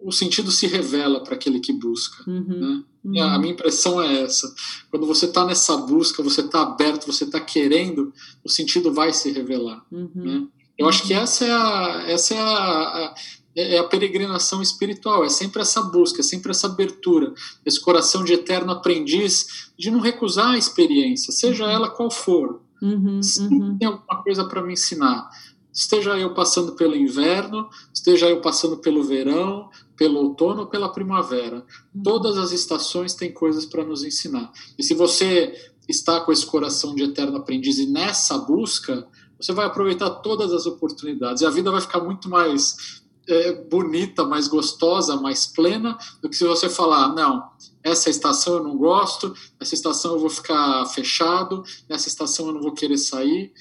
o 0.04 0.12
sentido 0.12 0.52
se 0.52 0.68
revela 0.68 1.24
para 1.24 1.36
aquele 1.36 1.60
que 1.60 1.74
busca. 1.74 2.24
Uhum, 2.30 2.60
né? 2.60 2.84
uhum. 3.04 3.24
A 3.24 3.40
minha 3.40 3.54
impressão 3.54 4.02
é 4.02 4.22
essa. 4.22 4.54
Quando 4.90 5.08
você 5.08 5.26
está 5.26 5.46
nessa 5.46 5.78
busca, 5.78 6.22
você 6.22 6.42
está 6.42 6.62
aberto, 6.62 7.08
você 7.08 7.24
está 7.24 7.40
querendo, 7.40 8.14
o 8.44 8.50
sentido 8.50 8.94
vai 8.94 9.14
se 9.14 9.32
revelar. 9.32 9.84
Uhum. 9.92 10.12
Né? 10.16 10.48
Eu 10.82 10.90
acho 10.90 11.04
que 11.04 11.14
essa 11.14 11.46
é 11.46 11.52
a, 11.52 12.04
essa 12.08 12.34
é 12.34 12.40
a, 12.40 12.46
a, 12.46 13.16
é 13.56 13.78
a 13.78 13.84
peregrinação 13.84 14.62
espiritual, 14.62 15.24
é 15.24 15.30
sempre 15.30 15.62
essa 15.62 15.82
busca, 15.82 16.22
é 16.22 16.24
sempre 16.24 16.52
essa 16.52 16.68
abertura, 16.68 17.34
esse 17.66 17.80
coração 17.80 18.24
de 18.24 18.34
eterno 18.34 18.72
aprendiz, 18.72 19.72
de 19.78 19.92
não 19.92 20.00
recusar 20.00 20.52
a 20.52 20.58
experiência, 20.58 21.32
seja 21.32 21.66
ela 21.66 21.90
qual 21.90 22.10
for. 22.10 22.62
Uhum, 22.82 23.22
Sempre 23.22 23.58
uhum. 23.58 23.78
tem 23.78 23.88
alguma 23.88 24.24
coisa 24.24 24.44
para 24.46 24.62
me 24.62 24.74
ensinar. 24.74 25.30
Esteja 25.72 26.18
eu 26.18 26.34
passando 26.34 26.74
pelo 26.74 26.96
inverno, 26.96 27.70
esteja 27.94 28.28
eu 28.28 28.42
passando 28.42 28.78
pelo 28.78 29.04
verão, 29.04 29.70
pelo 29.96 30.20
outono 30.20 30.62
ou 30.62 30.68
pela 30.68 30.92
primavera. 30.92 31.66
Uhum. 31.94 32.04
Todas 32.04 32.38
as 32.38 32.52
estações 32.52 33.14
têm 33.14 33.32
coisas 33.32 33.66
para 33.66 33.84
nos 33.84 34.04
ensinar. 34.04 34.52
E 34.78 34.84
se 34.84 34.94
você 34.94 35.54
está 35.88 36.20
com 36.22 36.32
esse 36.32 36.46
coração 36.46 36.96
de 36.96 37.04
eterno 37.04 37.38
aprendiz 37.38 37.78
e 37.78 37.86
nessa 37.86 38.38
busca, 38.38 39.08
você 39.42 39.54
vai 39.54 39.66
aproveitar 39.66 40.10
todas 40.10 40.54
as 40.54 40.66
oportunidades 40.66 41.42
e 41.42 41.46
a 41.46 41.50
vida 41.50 41.72
vai 41.72 41.82
ficar 41.82 42.00
muito 42.00 42.30
mais 42.30 43.02
é, 43.28 43.54
bonita, 43.54 44.24
mais 44.24 44.48
gostosa, 44.48 45.16
mais 45.16 45.48
plena 45.48 45.98
do 46.22 46.30
que 46.30 46.36
se 46.36 46.46
você 46.46 46.70
falar, 46.70 47.14
não, 47.14 47.50
essa 47.84 48.10
estação 48.10 48.58
eu 48.58 48.64
não 48.64 48.78
gosto, 48.78 49.34
essa 49.60 49.74
estação 49.74 50.14
eu 50.14 50.20
vou 50.20 50.30
ficar 50.30 50.86
fechado, 50.88 51.64
nessa 51.90 52.08
estação 52.08 52.48
eu 52.48 52.54
não 52.54 52.62
vou 52.62 52.74
querer 52.74 52.98
sair, 52.98 53.54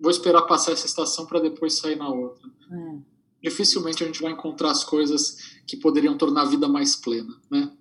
vou 0.00 0.10
esperar 0.10 0.42
passar 0.42 0.72
essa 0.72 0.86
estação 0.86 1.26
para 1.26 1.40
depois 1.40 1.74
sair 1.74 1.96
na 1.96 2.08
outra. 2.08 2.48
É. 2.70 2.98
Dificilmente 3.42 4.02
a 4.02 4.06
gente 4.06 4.22
vai 4.22 4.32
encontrar 4.32 4.70
as 4.70 4.84
coisas 4.84 5.58
que 5.66 5.76
poderiam 5.76 6.16
tornar 6.16 6.42
a 6.42 6.46
vida 6.46 6.68
mais 6.68 6.96
plena, 6.96 7.36
né? 7.50 7.72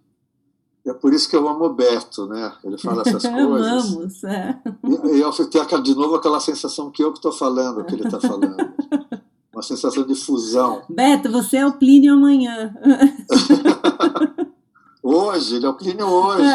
É 0.86 0.94
por 0.94 1.14
isso 1.14 1.30
que 1.30 1.36
eu 1.36 1.48
amo 1.48 1.66
o 1.66 1.74
Beto, 1.74 2.26
né? 2.26 2.52
Ele 2.64 2.78
fala 2.78 3.04
essas 3.06 3.22
coisas. 3.28 3.86
Amamos, 3.94 4.24
é. 4.24 4.60
E, 4.84 5.18
e 5.18 5.22
eu 5.22 5.32
tenho 5.32 5.84
de 5.84 5.96
novo 5.96 6.16
aquela 6.16 6.40
sensação 6.40 6.90
que 6.90 7.04
eu 7.04 7.12
que 7.12 7.20
estou 7.20 7.32
falando, 7.32 7.84
que 7.86 7.94
ele 7.94 8.06
está 8.06 8.20
falando. 8.20 8.58
Uma 9.54 9.62
sensação 9.62 10.06
de 10.06 10.16
fusão. 10.16 10.82
Beto, 10.90 11.30
você 11.30 11.58
é 11.58 11.66
o 11.66 11.74
Plínio 11.74 12.14
amanhã. 12.14 12.74
hoje, 15.04 15.58
ele 15.58 15.66
é 15.66 15.70
o 15.70 15.74
Plínio 15.74 16.08
hoje. 16.08 16.48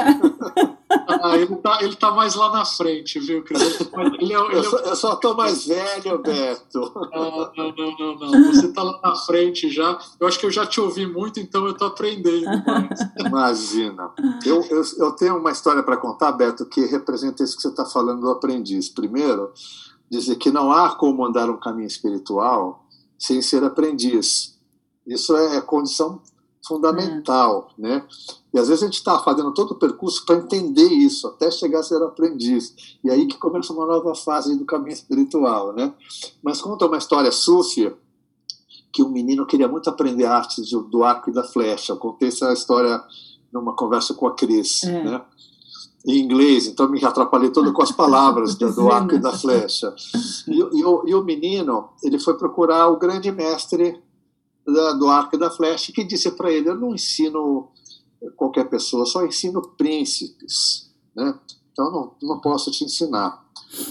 Ah, 1.32 1.36
ele 1.36 1.56
tá, 1.56 1.78
ele 1.82 1.96
tá 1.96 2.10
mais 2.10 2.34
lá 2.34 2.50
na 2.50 2.64
frente, 2.64 3.18
viu, 3.18 3.42
Cris? 3.42 3.60
Ele 4.20 4.34
é, 4.34 4.38
ele 4.38 4.56
eu, 4.58 4.64
só, 4.64 4.76
eu 4.78 4.96
só 4.96 5.16
tô 5.16 5.34
mais 5.34 5.64
velho, 5.68 6.18
Beto. 6.18 6.92
Não, 7.12 7.52
não, 7.56 7.74
não, 7.76 7.96
não, 7.98 8.18
não. 8.18 8.52
Você 8.52 8.72
tá 8.72 8.82
lá 8.82 9.00
na 9.02 9.14
frente 9.14 9.70
já. 9.70 9.98
Eu 10.18 10.26
acho 10.26 10.38
que 10.38 10.46
eu 10.46 10.50
já 10.50 10.66
te 10.66 10.80
ouvi 10.80 11.06
muito, 11.06 11.40
então 11.40 11.66
eu 11.66 11.74
tô 11.74 11.86
aprendendo 11.86 12.44
mais. 12.66 13.00
Imagina. 13.18 14.10
Eu, 14.44 14.62
eu, 14.70 14.82
eu 14.98 15.12
tenho 15.12 15.36
uma 15.36 15.50
história 15.50 15.82
para 15.82 15.96
contar, 15.96 16.32
Beto, 16.32 16.66
que 16.66 16.84
representa 16.86 17.42
isso 17.42 17.56
que 17.56 17.62
você 17.62 17.68
está 17.68 17.84
falando 17.84 18.20
do 18.20 18.30
aprendiz. 18.30 18.88
Primeiro, 18.88 19.52
dizer 20.10 20.36
que 20.36 20.50
não 20.50 20.70
há 20.72 20.94
como 20.94 21.24
andar 21.24 21.50
um 21.50 21.58
caminho 21.58 21.86
espiritual 21.86 22.86
sem 23.18 23.40
ser 23.42 23.64
aprendiz. 23.64 24.56
Isso 25.06 25.36
é, 25.36 25.56
é 25.56 25.60
condição 25.60 26.20
fundamental, 26.66 27.70
é. 27.78 27.82
né? 27.82 28.06
E 28.52 28.58
às 28.58 28.68
vezes 28.68 28.82
a 28.82 28.86
gente 28.86 28.96
está 28.96 29.18
fazendo 29.18 29.52
todo 29.52 29.72
o 29.72 29.78
percurso 29.78 30.24
para 30.24 30.36
entender 30.36 30.88
isso, 30.88 31.26
até 31.26 31.50
chegar 31.50 31.80
a 31.80 31.82
ser 31.82 32.02
aprendiz. 32.02 32.74
E 33.04 33.10
aí 33.10 33.26
que 33.26 33.36
começa 33.36 33.72
uma 33.72 33.86
nova 33.86 34.14
fase 34.14 34.56
do 34.56 34.64
caminho 34.64 34.94
espiritual, 34.94 35.72
né? 35.72 35.92
Mas 36.42 36.60
conta 36.60 36.86
uma 36.86 36.98
história 36.98 37.30
súfia 37.30 37.96
que 38.92 39.02
um 39.02 39.10
menino 39.10 39.46
queria 39.46 39.68
muito 39.68 39.90
aprender 39.90 40.24
artes 40.24 40.70
do 40.70 41.04
arco 41.04 41.28
e 41.28 41.32
da 41.32 41.44
flecha. 41.44 41.92
Eu 41.92 41.98
contei 41.98 42.28
essa 42.28 42.50
história 42.52 43.02
numa 43.52 43.74
conversa 43.74 44.14
com 44.14 44.26
a 44.26 44.34
Cris, 44.34 44.84
é. 44.84 45.04
né? 45.04 45.22
Em 46.06 46.20
inglês, 46.20 46.66
então 46.66 46.88
me 46.88 47.04
atrapalhei 47.04 47.50
todo 47.50 47.72
com 47.72 47.82
as 47.82 47.90
palavras 47.90 48.54
do, 48.54 48.72
do 48.72 48.90
arco 48.92 49.16
e 49.16 49.18
da 49.18 49.32
flecha. 49.32 49.92
E, 50.46 50.56
e, 50.56 50.84
o, 50.84 51.02
e 51.04 51.14
o 51.14 51.24
menino, 51.24 51.90
ele 52.00 52.18
foi 52.18 52.38
procurar 52.38 52.86
o 52.88 52.96
grande 52.96 53.30
mestre 53.32 54.00
da, 54.66 54.92
do 54.92 55.08
arco 55.08 55.36
e 55.36 55.38
da 55.38 55.50
flecha, 55.50 55.92
que 55.92 56.04
disse 56.04 56.30
para 56.32 56.50
ele: 56.50 56.68
Eu 56.68 56.74
não 56.74 56.94
ensino 56.94 57.68
qualquer 58.36 58.68
pessoa, 58.68 59.06
só 59.06 59.24
ensino 59.24 59.62
príncipes, 59.76 60.90
né? 61.14 61.38
Então 61.72 61.90
não, 61.90 62.14
não 62.22 62.40
posso 62.40 62.70
te 62.70 62.84
ensinar. 62.84 63.44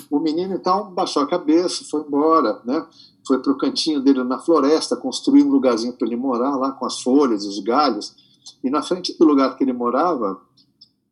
O 0.09 0.19
menino 0.19 0.55
então 0.55 0.91
baixou 0.91 1.23
a 1.23 1.27
cabeça, 1.27 1.85
foi 1.85 2.01
embora, 2.01 2.61
né? 2.65 2.85
Foi 3.27 3.41
para 3.41 3.51
o 3.51 3.57
cantinho 3.57 4.01
dele 4.01 4.23
na 4.23 4.39
floresta, 4.39 4.95
construiu 4.95 5.45
um 5.45 5.51
lugarzinho 5.51 5.93
para 5.93 6.07
ele 6.07 6.15
morar 6.15 6.55
lá 6.55 6.71
com 6.71 6.85
as 6.85 7.01
folhas, 7.01 7.45
os 7.45 7.59
galhos. 7.59 8.15
E 8.63 8.69
na 8.69 8.81
frente 8.81 9.17
do 9.17 9.25
lugar 9.25 9.55
que 9.57 9.63
ele 9.63 9.73
morava, 9.73 10.39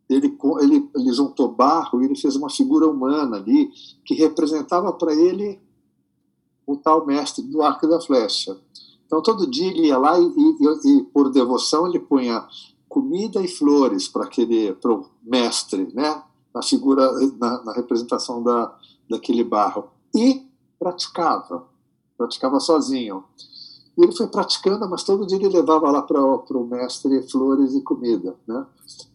ele, 0.09 0.37
ele, 0.61 0.89
ele 0.95 1.13
juntou 1.13 1.49
barro 1.49 2.01
e 2.01 2.05
ele 2.05 2.15
fez 2.15 2.35
uma 2.35 2.49
figura 2.49 2.87
humana 2.87 3.37
ali 3.37 3.71
que 4.05 4.13
representava 4.13 4.93
para 4.93 5.13
ele 5.13 5.59
o 6.65 6.77
tal 6.77 7.05
mestre 7.05 7.43
do 7.43 7.61
arco 7.61 7.85
e 7.85 7.89
da 7.89 7.99
flecha. 7.99 8.57
Então 9.13 9.21
todo 9.21 9.45
dia 9.45 9.67
ele 9.67 9.85
ia 9.85 9.97
lá 9.99 10.19
e, 10.19 10.25
e, 10.25 10.89
e 10.89 11.03
por 11.03 11.29
devoção 11.29 11.85
ele 11.85 11.99
punha 11.99 12.47
comida 12.89 13.39
e 13.43 13.47
flores 13.47 14.07
para 14.07 14.23
aquele 14.23 14.75
mestre, 15.21 15.87
né? 15.93 16.23
Na 16.51 16.63
figura, 16.63 17.11
na, 17.37 17.63
na, 17.63 17.73
representação 17.73 18.41
da, 18.41 18.75
daquele 19.07 19.43
barro 19.43 19.89
e 20.15 20.43
praticava, 20.79 21.63
praticava 22.17 22.59
sozinho. 22.59 23.23
E 23.95 24.03
ele 24.03 24.15
foi 24.15 24.25
praticando, 24.25 24.89
mas 24.89 25.03
todo 25.03 25.27
dia 25.27 25.37
ele 25.37 25.49
levava 25.49 25.91
lá 25.91 26.01
para 26.01 26.19
o 26.19 26.65
mestre 26.65 27.21
flores 27.29 27.75
e 27.75 27.81
comida, 27.81 28.35
né? 28.47 28.65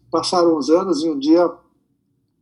Passaram 0.09 0.57
uns 0.57 0.69
anos 0.69 1.03
e 1.03 1.09
um 1.09 1.19
dia 1.19 1.53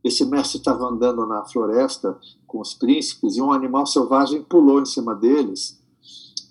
esse 0.04 0.24
mestre 0.24 0.58
estava 0.58 0.84
andando 0.84 1.26
na 1.26 1.44
floresta 1.44 2.16
com 2.46 2.60
os 2.60 2.72
príncipes 2.72 3.36
e 3.36 3.42
um 3.42 3.52
animal 3.52 3.84
selvagem 3.84 4.44
pulou 4.44 4.80
em 4.80 4.86
cima 4.86 5.12
deles. 5.12 5.77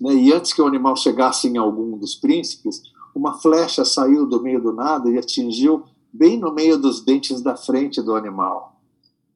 Né? 0.00 0.14
E 0.14 0.32
antes 0.32 0.52
que 0.52 0.62
o 0.62 0.66
animal 0.66 0.96
chegasse 0.96 1.48
em 1.48 1.56
algum 1.56 1.98
dos 1.98 2.14
príncipes, 2.14 2.82
uma 3.14 3.34
flecha 3.34 3.84
saiu 3.84 4.26
do 4.26 4.42
meio 4.42 4.62
do 4.62 4.72
nada 4.72 5.10
e 5.10 5.18
atingiu 5.18 5.84
bem 6.12 6.38
no 6.38 6.52
meio 6.52 6.78
dos 6.78 7.00
dentes 7.00 7.40
da 7.40 7.56
frente 7.56 8.00
do 8.00 8.14
animal, 8.14 8.80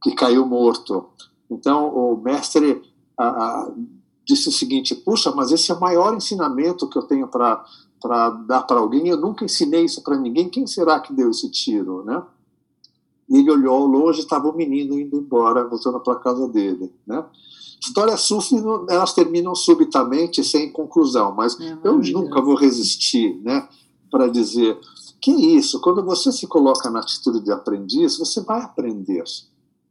que 0.02 0.14
caiu 0.14 0.46
morto. 0.46 1.06
Então 1.50 1.88
o 1.88 2.16
mestre 2.16 2.82
a, 3.16 3.26
a, 3.26 3.72
disse 4.24 4.48
o 4.48 4.52
seguinte: 4.52 4.94
Puxa, 4.94 5.32
mas 5.32 5.50
esse 5.50 5.70
é 5.70 5.74
o 5.74 5.80
maior 5.80 6.14
ensinamento 6.14 6.88
que 6.88 6.98
eu 6.98 7.02
tenho 7.02 7.28
para 7.28 7.64
dar 8.46 8.62
para 8.62 8.80
alguém. 8.80 9.08
Eu 9.08 9.16
nunca 9.16 9.44
ensinei 9.44 9.84
isso 9.84 10.02
para 10.02 10.16
ninguém. 10.16 10.48
Quem 10.48 10.66
será 10.66 11.00
que 11.00 11.12
deu 11.12 11.30
esse 11.30 11.50
tiro, 11.50 12.04
né? 12.04 12.22
E 13.28 13.38
ele 13.38 13.50
olhou 13.50 13.74
ao 13.74 13.86
longe, 13.86 14.20
estava 14.20 14.48
o 14.48 14.56
menino 14.56 14.98
indo 14.98 15.16
embora, 15.16 15.66
voltando 15.66 16.00
para 16.00 16.14
a 16.14 16.20
casa 16.20 16.48
dele, 16.48 16.92
né? 17.06 17.24
Histórias 17.82 18.20
sufi, 18.20 18.54
elas 18.88 19.12
terminam 19.12 19.56
subitamente, 19.56 20.44
sem 20.44 20.70
conclusão, 20.70 21.34
mas 21.34 21.58
é, 21.60 21.76
eu 21.82 21.98
nunca 21.98 22.40
vou 22.40 22.54
resistir, 22.54 23.40
né? 23.42 23.68
Para 24.08 24.28
dizer 24.28 24.78
que 25.20 25.32
é 25.32 25.34
isso, 25.34 25.80
quando 25.80 26.04
você 26.04 26.30
se 26.30 26.46
coloca 26.46 26.88
na 26.90 27.00
atitude 27.00 27.40
de 27.40 27.50
aprendiz, 27.50 28.16
você 28.16 28.40
vai 28.40 28.62
aprender. 28.62 29.24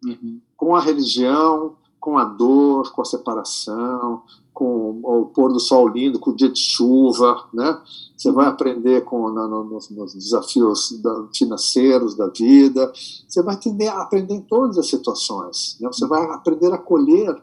Uhum. 0.05 0.39
Com 0.55 0.73
a 0.73 0.79
religião, 0.79 1.75
com 1.99 2.17
a 2.17 2.23
dor, 2.23 2.93
com 2.93 3.01
a 3.01 3.05
separação, 3.05 4.23
com 4.53 5.01
o 5.03 5.25
pôr 5.25 5.51
do 5.51 5.59
sol 5.59 5.87
lindo, 5.89 6.17
com 6.19 6.31
o 6.31 6.35
dia 6.35 6.49
de 6.49 6.59
chuva, 6.59 7.45
né? 7.53 7.77
Você 8.15 8.31
vai 8.31 8.47
aprender 8.47 9.03
com 9.03 9.29
no, 9.29 9.63
nos, 9.65 9.89
nos, 9.89 10.13
desafios 10.13 10.93
da, 11.01 11.27
financeiros 11.33 12.15
da 12.15 12.27
vida. 12.27 12.89
Você 13.27 13.41
vai 13.41 13.55
aprender, 13.55 13.87
aprender 13.89 14.35
em 14.35 14.41
todas 14.41 14.77
as 14.77 14.87
situações. 14.87 15.77
Né? 15.81 15.89
Você 15.91 16.05
vai 16.05 16.23
aprender 16.31 16.71
a 16.71 16.77
colher 16.77 17.35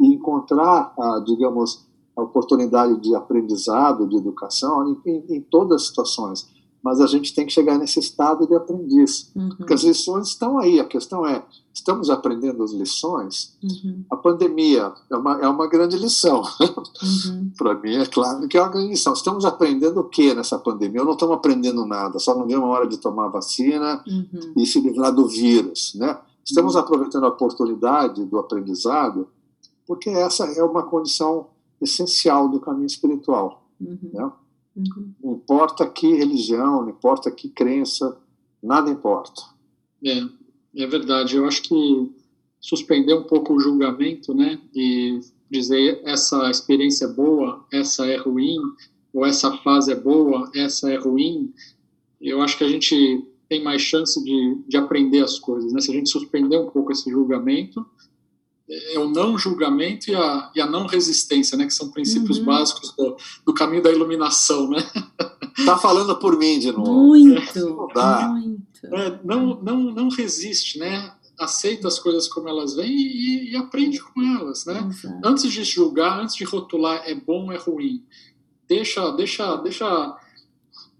e 0.00 0.06
encontrar, 0.06 0.92
a, 0.98 1.22
digamos, 1.24 1.86
a 2.18 2.22
oportunidade 2.22 3.00
de 3.00 3.14
aprendizado, 3.14 4.08
de 4.08 4.16
educação 4.16 5.00
em, 5.06 5.24
em, 5.28 5.40
todas 5.40 5.82
as 5.82 5.88
situações. 5.88 6.48
mas 6.82 7.00
a 7.00 7.06
gente 7.06 7.34
tem 7.34 7.46
que 7.46 7.52
chegar 7.52 7.78
nesse 7.78 8.00
estado 8.00 8.46
de 8.46 8.54
aprendiz. 8.54 9.30
Uhum. 9.36 9.50
Porque 9.56 9.74
as 9.74 9.82
lições 9.82 10.28
estão 10.28 10.58
aí. 10.58 10.80
A 10.80 10.84
questão 10.84 11.24
é: 11.24 11.44
estamos 11.72 12.10
aprendendo 12.10 12.62
as 12.62 12.72
lições? 12.72 13.56
Uhum. 13.62 14.04
A 14.10 14.16
pandemia 14.16 14.92
é 15.10 15.16
uma, 15.16 15.40
é 15.40 15.48
uma 15.48 15.68
grande 15.68 15.96
lição. 15.96 16.42
Uhum. 16.60 17.52
Para 17.58 17.74
mim, 17.74 17.94
é 17.94 18.06
claro 18.06 18.48
que 18.48 18.56
é 18.56 18.62
uma 18.62 18.70
grande 18.70 18.88
lição. 18.88 19.12
Estamos 19.12 19.44
aprendendo 19.44 20.00
o 20.00 20.04
que 20.04 20.34
nessa 20.34 20.58
pandemia? 20.58 21.00
Eu 21.00 21.04
não 21.04 21.12
estamos 21.12 21.36
aprendendo 21.36 21.86
nada, 21.86 22.18
só 22.18 22.36
não 22.36 22.46
deu 22.46 22.60
uma 22.60 22.68
hora 22.68 22.88
de 22.88 22.98
tomar 22.98 23.28
vacina 23.28 24.02
uhum. 24.06 24.54
e 24.56 24.66
se 24.66 24.80
livrar 24.80 25.14
do 25.14 25.28
vírus. 25.28 25.94
Né? 25.94 26.18
Estamos 26.44 26.74
uhum. 26.74 26.80
aproveitando 26.80 27.24
a 27.24 27.28
oportunidade 27.28 28.24
do 28.24 28.38
aprendizado, 28.38 29.28
porque 29.88 30.10
essa 30.10 30.44
é 30.44 30.62
uma 30.62 30.82
condição 30.82 31.48
essencial 31.80 32.46
do 32.50 32.60
caminho 32.60 32.86
espiritual. 32.86 33.66
Uhum. 33.80 33.98
Né? 34.12 34.32
Uhum. 34.76 35.14
Não 35.24 35.32
importa 35.32 35.88
que 35.88 36.14
religião, 36.14 36.82
não 36.82 36.90
importa 36.90 37.30
que 37.30 37.48
crença, 37.48 38.20
nada 38.62 38.90
importa. 38.90 39.42
É, 40.04 40.20
é 40.76 40.86
verdade. 40.86 41.36
Eu 41.36 41.46
acho 41.46 41.62
que 41.62 42.12
suspender 42.60 43.14
um 43.14 43.22
pouco 43.22 43.54
o 43.54 43.60
julgamento, 43.60 44.34
né, 44.34 44.60
e 44.74 45.20
dizer 45.50 46.02
essa 46.04 46.50
experiência 46.50 47.06
é 47.06 47.08
boa, 47.08 47.64
essa 47.72 48.04
é 48.06 48.16
ruim, 48.16 48.58
ou 49.14 49.24
essa 49.24 49.56
fase 49.58 49.90
é 49.90 49.96
boa, 49.96 50.50
essa 50.54 50.92
é 50.92 50.96
ruim, 50.96 51.54
eu 52.20 52.42
acho 52.42 52.58
que 52.58 52.64
a 52.64 52.68
gente 52.68 53.24
tem 53.48 53.62
mais 53.62 53.80
chance 53.80 54.22
de, 54.22 54.58
de 54.68 54.76
aprender 54.76 55.22
as 55.22 55.38
coisas, 55.38 55.72
né? 55.72 55.80
Se 55.80 55.90
a 55.90 55.94
gente 55.94 56.10
suspender 56.10 56.58
um 56.58 56.68
pouco 56.68 56.92
esse 56.92 57.08
julgamento, 57.10 57.86
é 58.68 58.98
o 58.98 59.08
não 59.08 59.38
julgamento 59.38 60.10
e 60.10 60.14
a, 60.14 60.50
e 60.54 60.60
a 60.60 60.66
não 60.66 60.86
resistência, 60.86 61.56
né? 61.56 61.64
Que 61.64 61.72
são 61.72 61.90
princípios 61.90 62.38
uhum. 62.38 62.44
básicos 62.44 62.94
do, 62.94 63.16
do, 63.46 63.54
caminho 63.54 63.82
da 63.82 63.90
iluminação, 63.90 64.68
né? 64.68 64.78
Tá 65.66 65.76
falando 65.76 66.14
por 66.16 66.38
mim 66.38 66.60
de 66.60 66.70
novo. 66.70 66.92
Muito, 66.92 67.58
é, 67.58 68.28
muito. 68.28 68.86
É, 68.94 69.20
não, 69.24 69.60
não, 69.60 69.76
não 69.90 70.08
resiste, 70.08 70.78
né? 70.78 71.12
Aceita 71.36 71.88
as 71.88 71.98
coisas 71.98 72.28
como 72.28 72.48
elas 72.48 72.74
vêm 72.74 72.88
e, 72.88 73.50
e 73.50 73.56
aprende 73.56 73.98
com 74.00 74.22
elas, 74.22 74.64
né? 74.64 74.88
Exato. 74.88 75.20
Antes 75.24 75.50
de 75.50 75.64
julgar, 75.64 76.20
antes 76.20 76.36
de 76.36 76.44
rotular 76.44 77.02
é 77.04 77.14
bom 77.14 77.46
ou 77.46 77.52
é 77.52 77.56
ruim, 77.56 78.04
deixa, 78.68 79.10
deixa, 79.10 79.56
deixa, 79.56 80.16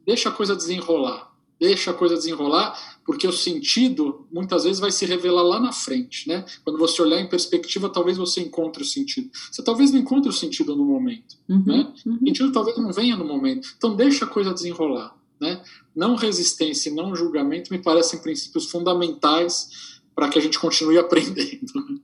deixa 0.04 0.28
a 0.28 0.32
coisa 0.32 0.56
desenrolar. 0.56 1.32
Deixa 1.60 1.90
a 1.90 1.94
coisa 1.94 2.14
desenrolar 2.14 2.78
porque 3.04 3.26
o 3.26 3.32
sentido 3.32 4.26
muitas 4.30 4.64
vezes 4.64 4.78
vai 4.78 4.92
se 4.92 5.06
revelar 5.06 5.42
lá 5.42 5.58
na 5.58 5.72
frente, 5.72 6.28
né? 6.28 6.44
Quando 6.62 6.78
você 6.78 7.00
olhar 7.00 7.18
em 7.18 7.28
perspectiva, 7.28 7.88
talvez 7.88 8.16
você 8.16 8.40
encontre 8.42 8.82
o 8.82 8.86
sentido. 8.86 9.30
Você 9.50 9.62
talvez 9.62 9.90
não 9.90 9.98
encontre 9.98 10.28
o 10.28 10.32
sentido 10.32 10.76
no 10.76 10.84
momento, 10.84 11.36
uhum, 11.48 11.64
né? 11.64 11.92
Uhum. 12.04 12.14
O 12.16 12.18
sentido 12.26 12.52
talvez 12.52 12.76
não 12.76 12.92
venha 12.92 13.16
no 13.16 13.24
momento. 13.24 13.66
Então 13.76 13.96
deixa 13.96 14.24
a 14.24 14.28
coisa 14.28 14.52
desenrolar, 14.52 15.16
né? 15.40 15.62
Não 15.96 16.16
resistência 16.16 16.90
e 16.90 16.94
não 16.94 17.16
julgamento 17.16 17.72
me 17.72 17.78
parecem 17.78 18.20
princípios 18.20 18.70
fundamentais 18.70 20.00
para 20.14 20.28
que 20.28 20.38
a 20.38 20.42
gente 20.42 20.58
continue 20.58 20.98
aprendendo. 20.98 22.02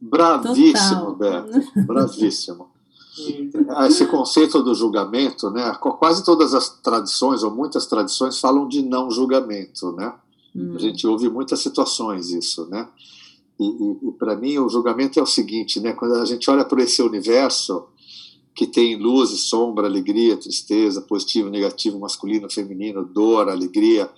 Bravíssimo, 0.00 1.16
Total. 1.16 1.44
Beto. 1.44 1.86
Bravíssimo. 1.86 2.70
Esse 3.88 4.06
conceito 4.06 4.62
do 4.62 4.74
julgamento, 4.74 5.50
né? 5.50 5.74
Quase 5.74 6.24
todas 6.24 6.54
as 6.54 6.68
tradições, 6.80 7.42
ou 7.42 7.50
muitas 7.50 7.86
tradições, 7.86 8.38
falam 8.38 8.68
de 8.68 8.82
não 8.82 9.10
julgamento, 9.10 9.92
né? 9.92 10.14
Hum. 10.54 10.74
A 10.76 10.78
gente 10.78 11.06
ouve 11.06 11.28
muitas 11.28 11.60
situações 11.60 12.30
isso, 12.30 12.66
né? 12.68 12.88
E, 13.58 13.64
e, 13.64 14.08
e 14.08 14.12
para 14.12 14.36
mim 14.36 14.58
o 14.58 14.68
julgamento 14.68 15.18
é 15.18 15.22
o 15.22 15.26
seguinte, 15.26 15.80
né? 15.80 15.92
Quando 15.92 16.14
a 16.14 16.24
gente 16.24 16.48
olha 16.50 16.64
para 16.64 16.82
esse 16.82 17.02
universo 17.02 17.84
que 18.54 18.66
tem 18.66 18.96
luz 18.96 19.30
e 19.30 19.38
sombra, 19.38 19.86
alegria, 19.86 20.36
tristeza, 20.36 21.00
positivo, 21.00 21.48
negativo, 21.48 21.98
masculino, 21.98 22.50
feminino, 22.50 23.04
dor, 23.04 23.48
alegria, 23.48 24.10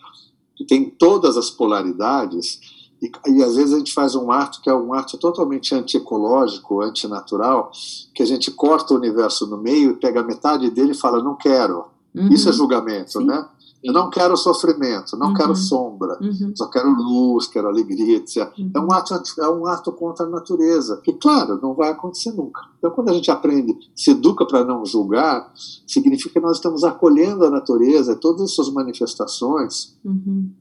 que 0.57 0.65
tem 0.65 0.89
todas 0.89 1.37
as 1.37 1.51
polaridades, 1.51 2.61
e, 3.03 3.11
e, 3.27 3.43
às 3.43 3.57
vezes 3.57 3.75
a 3.75 3.79
gente 3.79 3.93
faz 3.93 4.15
um 4.15 4.31
ato 4.31 4.63
que 4.63 4.71
é 4.71 4.75
um 4.75 4.95
ato 4.95 5.19
totalmente 5.19 5.75
antiecológico, 5.75 6.81
antinatural, 6.81 7.73
que 8.15 8.23
a 8.23 8.27
gente 8.27 8.51
corta 8.53 8.95
o 8.95 8.97
universo 8.97 9.47
no 9.49 9.59
meio 9.59 9.91
e 9.91 9.97
pega 9.97 10.23
metade 10.23 10.71
dele 10.71 10.93
e 10.93 10.97
fala, 10.97 11.21
não 11.21 11.35
quero. 11.35 11.87
Uhum. 12.15 12.29
Isso 12.29 12.49
é 12.49 12.53
julgamento, 12.53 13.19
Sim. 13.19 13.27
né? 13.27 13.45
Eu 13.83 13.93
não 13.93 14.09
quero 14.11 14.37
sofrimento, 14.37 15.17
não 15.17 15.29
uhum. 15.29 15.35
quero 15.35 15.57
sombra, 15.57 16.17
uhum. 16.21 16.53
só 16.55 16.69
quero 16.69 16.89
luz, 16.93 17.49
quero 17.49 17.67
alegria, 17.67 18.19
etc. 18.19 18.53
Uhum. 18.57 18.71
É, 18.73 18.79
um 18.79 18.93
ato, 18.93 19.15
é 19.41 19.49
um 19.49 19.67
ato 19.67 19.91
contra 19.91 20.25
a 20.25 20.29
natureza, 20.29 21.01
que, 21.03 21.13
claro, 21.15 21.59
não 21.61 21.75
vai 21.75 21.91
acontecer 21.91 22.31
nunca. 22.31 22.61
Então, 22.79 22.93
quando 22.93 23.09
a 23.09 23.13
gente 23.13 23.29
aprende, 23.29 23.77
se 23.97 24.13
educa 24.13 24.47
para 24.47 24.65
não 24.65 24.87
julgar, 24.87 25.53
significa 25.85 26.35
que 26.35 26.41
nós 26.41 26.59
estamos 26.59 26.85
acolhendo 26.85 27.45
a 27.45 27.51
natureza, 27.51 28.15
todas 28.15 28.43
as 28.43 28.53
suas 28.53 28.71
manifestações, 28.71 29.99
uhum. 30.05 30.53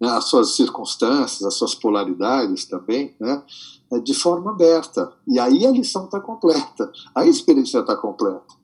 Né, 0.00 0.08
as 0.10 0.24
suas 0.24 0.54
circunstâncias, 0.54 1.42
as 1.42 1.54
suas 1.54 1.74
polaridades 1.74 2.64
também, 2.64 3.14
né, 3.18 3.42
de 4.02 4.14
forma 4.14 4.50
aberta. 4.50 5.12
E 5.26 5.38
aí 5.38 5.66
a 5.66 5.70
lição 5.70 6.04
está 6.04 6.20
completa, 6.20 6.90
a 7.14 7.26
experiência 7.26 7.80
está 7.80 7.96
completa. 7.96 8.58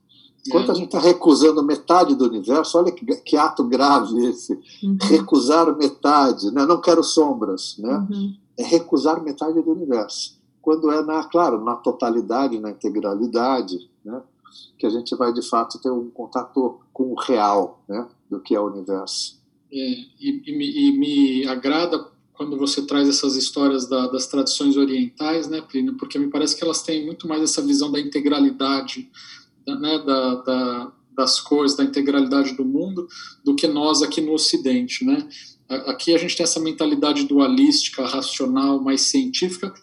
Enquanto 0.47 0.69
é. 0.69 0.71
a 0.71 0.75
gente 0.75 0.85
está 0.85 0.99
recusando 0.99 1.63
metade 1.63 2.13
do 2.13 2.25
universo, 2.25 2.77
olha 2.77 2.91
que, 2.91 3.03
que 3.03 3.35
ato 3.35 3.63
grave 3.63 4.25
esse. 4.27 4.53
Uhum. 4.83 4.97
Recusar 5.01 5.75
metade, 5.75 6.51
né? 6.51 6.65
não 6.65 6.79
quero 6.79 7.03
sombras. 7.03 7.77
Né? 7.79 8.07
Uhum. 8.09 8.35
É 8.57 8.63
recusar 8.63 9.23
metade 9.23 9.59
do 9.61 9.71
universo. 9.71 10.39
Quando 10.61 10.91
é, 10.91 11.03
na, 11.03 11.23
claro, 11.23 11.63
na 11.63 11.75
totalidade, 11.75 12.59
na 12.59 12.71
integralidade, 12.71 13.89
né? 14.03 14.21
que 14.77 14.85
a 14.85 14.89
gente 14.89 15.15
vai 15.15 15.33
de 15.33 15.41
fato 15.41 15.79
ter 15.79 15.89
um 15.89 16.09
contato 16.11 16.79
com 16.93 17.11
o 17.11 17.19
real 17.19 17.79
né? 17.87 18.07
do 18.29 18.39
que 18.39 18.53
é 18.53 18.59
o 18.59 18.67
universo. 18.67 19.41
E, 19.75 20.07
e, 20.21 20.55
me, 20.55 20.71
e, 20.71 20.91
me, 20.97 21.47
agrada 21.47 22.09
quando 22.31 22.57
você 22.57 22.85
traz 22.85 23.09
essas 23.09 23.35
histórias 23.35 23.89
da, 23.89 24.07
das 24.07 24.25
tradições 24.27 24.77
orientais, 24.77 25.49
né, 25.49 25.61
Plínio? 25.61 25.97
Porque 25.97 26.17
me 26.17 26.29
parece 26.29 26.55
que 26.55 26.63
elas 26.63 26.81
têm 26.81 27.05
muito 27.05 27.27
mais 27.27 27.43
essa 27.43 27.61
visão 27.61 27.91
da 27.91 27.99
integralidade 27.99 29.09
né, 29.67 29.99
da, 30.05 30.35
da, 30.35 30.91
das 31.15 31.41
coisas, 31.41 31.75
da 31.75 31.83
integralidade 31.83 32.53
do 32.53 32.63
mundo, 32.63 33.07
do 33.43 33.53
que 33.53 33.67
nós 33.67 34.01
aqui 34.01 34.21
no 34.21 34.33
Ocidente, 34.33 35.03
né? 35.03 35.27
Aqui 35.67 36.13
a 36.13 36.17
gente 36.17 36.37
tem 36.37 36.43
essa 36.43 36.59
mentalidade 36.59 37.25
dualística, 37.25 38.05
racional, 38.05 38.79
mais 38.79 39.01
científica, 39.01 39.73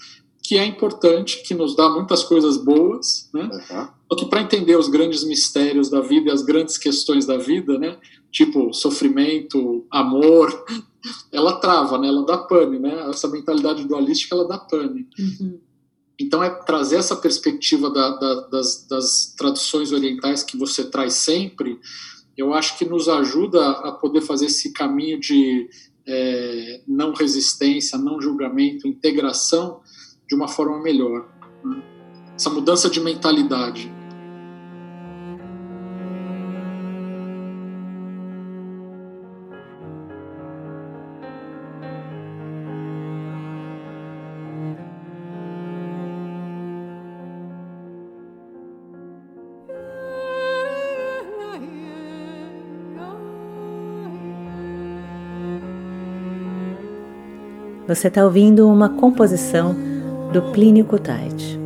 que 0.42 0.56
é 0.56 0.64
importante, 0.64 1.42
que 1.42 1.54
nos 1.54 1.74
dá 1.74 1.88
muitas 1.90 2.22
coisas 2.22 2.56
boas, 2.56 3.28
né? 3.34 3.50
Uhum. 3.52 3.88
Só 4.12 4.16
que 4.16 4.26
para 4.26 4.42
entender 4.42 4.76
os 4.76 4.90
grandes 4.90 5.24
mistérios 5.24 5.88
da 5.88 6.02
vida 6.02 6.28
e 6.28 6.32
as 6.32 6.42
grandes 6.42 6.76
questões 6.76 7.24
da 7.24 7.38
vida, 7.38 7.78
né? 7.78 7.96
Tipo 8.30 8.70
sofrimento, 8.70 9.86
amor, 9.90 10.66
ela 11.32 11.56
trava, 11.56 11.96
né? 11.96 12.08
Ela 12.08 12.22
dá 12.26 12.36
pane, 12.36 12.78
né? 12.78 13.08
Essa 13.08 13.26
mentalidade 13.26 13.86
dualística, 13.86 14.34
ela 14.34 14.46
dá 14.46 14.58
pane. 14.58 15.08
Uhum. 15.18 15.58
Então, 16.20 16.44
é 16.44 16.50
trazer 16.50 16.96
essa 16.96 17.16
perspectiva 17.16 17.88
da, 17.88 18.10
da, 18.10 18.34
das, 18.48 18.86
das 18.86 19.34
traduções 19.34 19.92
orientais 19.92 20.42
que 20.42 20.58
você 20.58 20.84
traz 20.84 21.14
sempre, 21.14 21.80
eu 22.36 22.52
acho 22.52 22.76
que 22.76 22.84
nos 22.84 23.08
ajuda 23.08 23.66
a 23.66 23.92
poder 23.92 24.20
fazer 24.20 24.44
esse 24.44 24.74
caminho 24.74 25.18
de 25.18 25.70
é, 26.06 26.82
não 26.86 27.14
resistência, 27.14 27.96
não 27.96 28.20
julgamento, 28.20 28.86
integração 28.86 29.80
de 30.28 30.34
uma 30.34 30.48
forma 30.48 30.82
melhor. 30.82 31.26
Né? 31.64 31.82
Essa 32.36 32.50
mudança 32.50 32.90
de 32.90 33.00
mentalidade. 33.00 34.01
Você 57.86 58.08
está 58.08 58.24
ouvindo 58.24 58.68
uma 58.68 58.88
composição 58.88 59.74
do 60.32 60.40
Plínio 60.52 60.84
Kutaiti. 60.84 61.61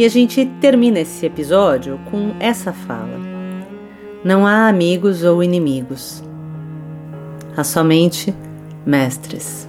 E 0.00 0.04
a 0.06 0.08
gente 0.08 0.46
termina 0.62 1.00
esse 1.00 1.26
episódio 1.26 2.00
com 2.10 2.34
essa 2.40 2.72
fala: 2.72 3.20
Não 4.24 4.46
há 4.46 4.66
amigos 4.66 5.22
ou 5.24 5.44
inimigos, 5.44 6.24
há 7.54 7.62
somente 7.62 8.34
mestres. 8.86 9.68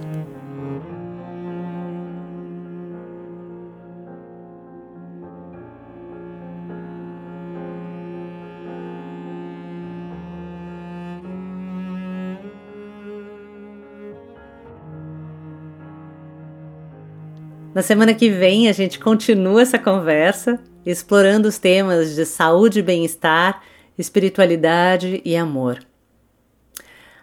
Na 17.74 17.80
semana 17.80 18.12
que 18.12 18.28
vem 18.28 18.68
a 18.68 18.72
gente 18.72 18.98
continua 18.98 19.62
essa 19.62 19.78
conversa, 19.78 20.60
explorando 20.84 21.48
os 21.48 21.58
temas 21.58 22.14
de 22.14 22.26
saúde 22.26 22.80
e 22.80 22.82
bem-estar, 22.82 23.62
espiritualidade 23.96 25.22
e 25.24 25.34
amor. 25.34 25.78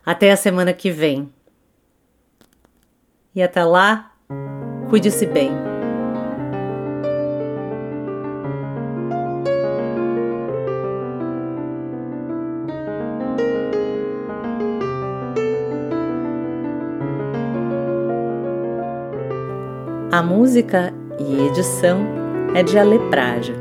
Até 0.03 0.31
a 0.31 0.37
semana 0.37 0.73
que 0.73 0.89
vem. 0.89 1.31
E 3.35 3.43
até 3.43 3.63
lá, 3.63 4.11
cuide-se 4.89 5.27
bem. 5.27 5.68
A 20.19 20.21
música 20.21 20.93
e 21.17 21.47
edição 21.47 21.99
é 22.53 22.61
de 22.61 22.77
Alepraja. 22.77 23.53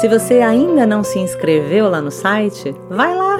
Se 0.00 0.06
você 0.06 0.34
ainda 0.34 0.86
não 0.86 1.02
se 1.02 1.18
inscreveu 1.18 1.90
lá 1.90 2.00
no 2.00 2.12
site, 2.12 2.72
vai 2.88 3.12
lá. 3.16 3.36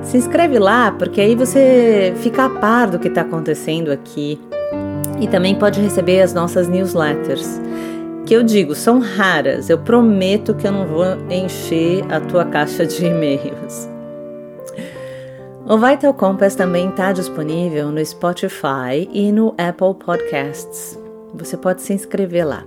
Se 0.00 0.16
inscreve 0.16 0.60
lá, 0.60 0.92
porque 0.92 1.20
aí 1.20 1.34
você 1.34 2.14
fica 2.18 2.44
a 2.44 2.50
par 2.50 2.88
do 2.88 3.00
que 3.00 3.08
está 3.08 3.22
acontecendo 3.22 3.90
aqui 3.90 4.40
e 5.18 5.26
também 5.26 5.56
pode 5.56 5.80
receber 5.80 6.22
as 6.22 6.32
nossas 6.32 6.68
newsletters 6.68 7.65
que 8.26 8.34
eu 8.34 8.42
digo, 8.42 8.74
são 8.74 8.98
raras. 8.98 9.70
Eu 9.70 9.78
prometo 9.78 10.52
que 10.52 10.66
eu 10.66 10.72
não 10.72 10.84
vou 10.84 11.04
encher 11.30 12.04
a 12.12 12.20
tua 12.20 12.44
caixa 12.44 12.84
de 12.84 13.06
e-mails. 13.06 13.88
O 15.64 15.78
Vital 15.78 16.12
Compass 16.12 16.54
também 16.54 16.88
está 16.88 17.12
disponível 17.12 17.90
no 17.90 18.04
Spotify 18.04 19.08
e 19.12 19.30
no 19.30 19.54
Apple 19.56 19.94
Podcasts. 20.04 20.98
Você 21.34 21.56
pode 21.56 21.82
se 21.82 21.92
inscrever 21.92 22.46
lá. 22.46 22.64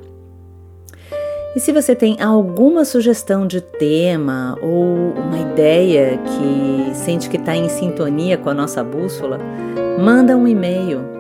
E 1.56 1.60
se 1.60 1.72
você 1.72 1.96
tem 1.96 2.22
alguma 2.22 2.86
sugestão 2.86 3.46
de 3.46 3.60
tema 3.60 4.58
ou 4.62 5.14
uma 5.14 5.40
ideia 5.40 6.18
que 6.18 6.96
sente 6.96 7.30
que 7.30 7.38
está 7.38 7.56
em 7.56 7.68
sintonia 7.68 8.38
com 8.38 8.50
a 8.50 8.54
nossa 8.54 8.84
bússola, 8.84 9.40
manda 10.00 10.38
um 10.38 10.48
e-mail 10.48 11.19